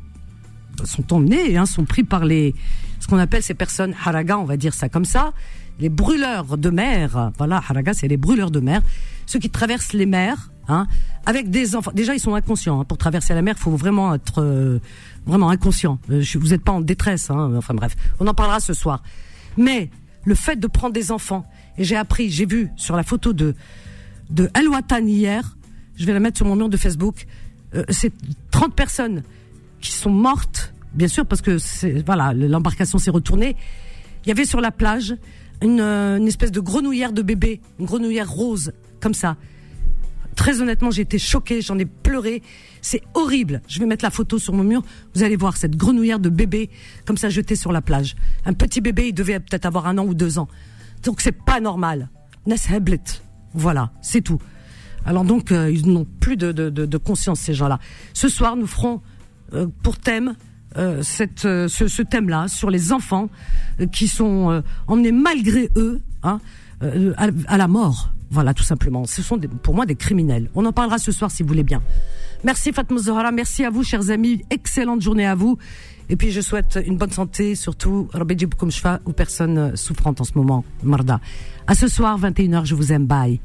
sont 0.86 1.12
emmenés, 1.12 1.56
hein, 1.56 1.66
sont 1.66 1.84
pris 1.84 2.04
par 2.04 2.24
les 2.24 2.54
ce 3.00 3.06
qu'on 3.06 3.18
appelle 3.18 3.42
ces 3.42 3.54
personnes 3.54 3.94
haraga, 4.04 4.38
on 4.38 4.44
va 4.44 4.56
dire 4.56 4.74
ça 4.74 4.88
comme 4.88 5.04
ça, 5.04 5.32
les 5.78 5.88
brûleurs 5.88 6.58
de 6.58 6.70
mer. 6.70 7.32
Voilà, 7.38 7.56
haraga, 7.56 7.94
c'est 7.94 8.08
les 8.08 8.16
brûleurs 8.16 8.50
de 8.50 8.60
mer, 8.60 8.82
ceux 9.26 9.38
qui 9.38 9.50
traversent 9.50 9.92
les 9.92 10.06
mers, 10.06 10.50
hein, 10.68 10.86
avec 11.26 11.50
des 11.50 11.76
enfants. 11.76 11.92
Déjà, 11.94 12.14
ils 12.14 12.20
sont 12.20 12.34
inconscients. 12.34 12.80
hein. 12.80 12.84
Pour 12.84 12.98
traverser 12.98 13.34
la 13.34 13.42
mer, 13.42 13.56
faut 13.58 13.70
vraiment 13.70 14.14
être 14.14 14.42
euh, 14.42 14.80
vraiment 15.26 15.50
inconscient. 15.50 15.98
Euh, 16.10 16.24
vous 16.34 16.48
n'êtes 16.48 16.64
pas 16.64 16.72
en 16.72 16.80
détresse. 16.80 17.30
Hein. 17.30 17.52
Enfin 17.56 17.74
bref, 17.74 17.94
on 18.18 18.26
en 18.26 18.34
parlera 18.34 18.60
ce 18.60 18.74
soir. 18.74 19.02
Mais 19.56 19.90
le 20.24 20.34
fait 20.34 20.56
de 20.56 20.66
prendre 20.66 20.92
des 20.92 21.12
enfants, 21.12 21.46
et 21.76 21.84
j'ai 21.84 21.96
appris, 21.96 22.30
j'ai 22.30 22.46
vu 22.46 22.70
sur 22.76 22.96
la 22.96 23.02
photo 23.02 23.32
de 23.32 23.54
de 24.30 24.50
Watan 24.68 25.06
hier, 25.06 25.56
je 25.96 26.04
vais 26.04 26.12
la 26.12 26.20
mettre 26.20 26.36
sur 26.36 26.46
mon 26.46 26.56
mur 26.56 26.68
de 26.68 26.76
Facebook, 26.76 27.26
euh, 27.74 27.84
c'est 27.88 28.12
30 28.50 28.74
personnes 28.74 29.22
qui 29.80 29.92
sont 29.92 30.10
mortes, 30.10 30.74
bien 30.94 31.08
sûr, 31.08 31.26
parce 31.26 31.42
que 31.42 31.58
voilà, 32.04 32.32
l'embarcation 32.34 32.98
s'est 32.98 33.10
retournée. 33.10 33.56
Il 34.24 34.28
y 34.28 34.32
avait 34.32 34.44
sur 34.44 34.60
la 34.60 34.70
plage 34.70 35.16
une, 35.62 35.80
euh, 35.80 36.18
une 36.18 36.28
espèce 36.28 36.52
de 36.52 36.60
grenouillère 36.60 37.12
de 37.12 37.22
bébé, 37.22 37.60
une 37.78 37.86
grenouillère 37.86 38.30
rose, 38.30 38.72
comme 39.00 39.14
ça. 39.14 39.36
Très 40.38 40.60
honnêtement, 40.60 40.92
j'ai 40.92 41.02
été 41.02 41.18
choquée, 41.18 41.62
j'en 41.62 41.78
ai 41.78 41.84
pleuré. 41.84 42.42
C'est 42.80 43.02
horrible. 43.14 43.60
Je 43.66 43.80
vais 43.80 43.86
mettre 43.86 44.04
la 44.04 44.10
photo 44.10 44.38
sur 44.38 44.52
mon 44.52 44.62
mur. 44.62 44.82
Vous 45.14 45.24
allez 45.24 45.34
voir 45.34 45.56
cette 45.56 45.76
grenouillère 45.76 46.20
de 46.20 46.28
bébé 46.28 46.70
comme 47.06 47.16
ça 47.16 47.28
jetée 47.28 47.56
sur 47.56 47.72
la 47.72 47.82
plage. 47.82 48.14
Un 48.44 48.52
petit 48.52 48.80
bébé, 48.80 49.08
il 49.08 49.12
devait 49.14 49.40
peut-être 49.40 49.66
avoir 49.66 49.88
un 49.88 49.98
an 49.98 50.04
ou 50.04 50.14
deux 50.14 50.38
ans. 50.38 50.46
Donc 51.02 51.20
c'est 51.22 51.32
pas 51.32 51.58
normal. 51.58 52.08
Nasheblet. 52.46 53.02
Voilà, 53.52 53.90
c'est 54.00 54.20
tout. 54.20 54.38
Alors 55.04 55.24
donc, 55.24 55.50
euh, 55.50 55.70
ils 55.72 55.90
n'ont 55.90 56.04
plus 56.04 56.36
de, 56.36 56.96
conscience, 56.98 57.40
ces 57.40 57.54
gens-là. 57.54 57.80
Ce 58.12 58.28
soir, 58.28 58.54
nous 58.54 58.68
ferons 58.68 59.00
pour 59.82 59.96
thème 59.98 60.34
euh, 60.76 61.02
cette, 61.02 61.44
euh, 61.44 61.66
ce, 61.68 62.02
thème-là 62.02 62.46
sur 62.48 62.70
les 62.70 62.92
enfants 62.92 63.28
euh, 63.80 63.86
qui 63.86 64.06
sont 64.06 64.50
euh, 64.50 64.60
emmenés 64.86 65.12
malgré 65.12 65.70
eux 65.76 66.00
hein, 66.22 66.40
euh, 66.82 67.14
à, 67.16 67.56
la 67.56 67.68
mort. 67.68 68.10
Voilà, 68.30 68.52
tout 68.52 68.62
simplement. 68.62 69.06
Ce 69.06 69.22
sont 69.22 69.38
pour 69.38 69.74
moi 69.74 69.86
des 69.86 69.94
criminels. 69.94 70.50
On 70.54 70.66
en 70.66 70.72
parlera 70.72 70.98
ce 70.98 71.10
soir 71.10 71.30
si 71.30 71.42
vous 71.42 71.48
voulez 71.48 71.62
bien. 71.62 71.82
Merci 72.44 72.72
Fatma 72.72 72.98
Zohara, 72.98 73.32
merci 73.32 73.64
à 73.64 73.70
vous 73.70 73.82
chers 73.82 74.10
amis, 74.10 74.42
excellente 74.50 75.00
journée 75.00 75.26
à 75.26 75.34
vous. 75.34 75.58
Et 76.10 76.16
puis 76.16 76.30
je 76.30 76.40
souhaite 76.40 76.78
une 76.86 76.96
bonne 76.96 77.10
santé, 77.10 77.54
surtout 77.54 78.08
Rabbi 78.12 78.38
Jibkoum 78.38 78.70
Shfa 78.70 79.00
aux 79.04 79.12
personnes 79.12 79.58
euh, 79.58 79.76
souffrantes 79.76 80.20
en 80.20 80.24
ce 80.24 80.32
moment, 80.36 80.64
Marda. 80.82 81.20
À 81.66 81.74
ce 81.74 81.88
soir, 81.88 82.18
21h, 82.20 82.64
je 82.64 82.74
vous 82.74 82.92
aime, 82.92 83.06
bye. 83.06 83.40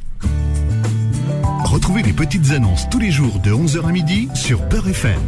Retrouvez 1.64 2.04
les 2.04 2.14
petites 2.14 2.52
annonces 2.52 2.90
tous 2.90 3.00
les 3.00 3.12
jours 3.12 3.40
de 3.40 3.52
11h 3.52 3.88
à 3.88 3.92
midi 3.92 4.30
sur 4.36 4.62
Peur 4.70 4.88
FM. 4.88 5.20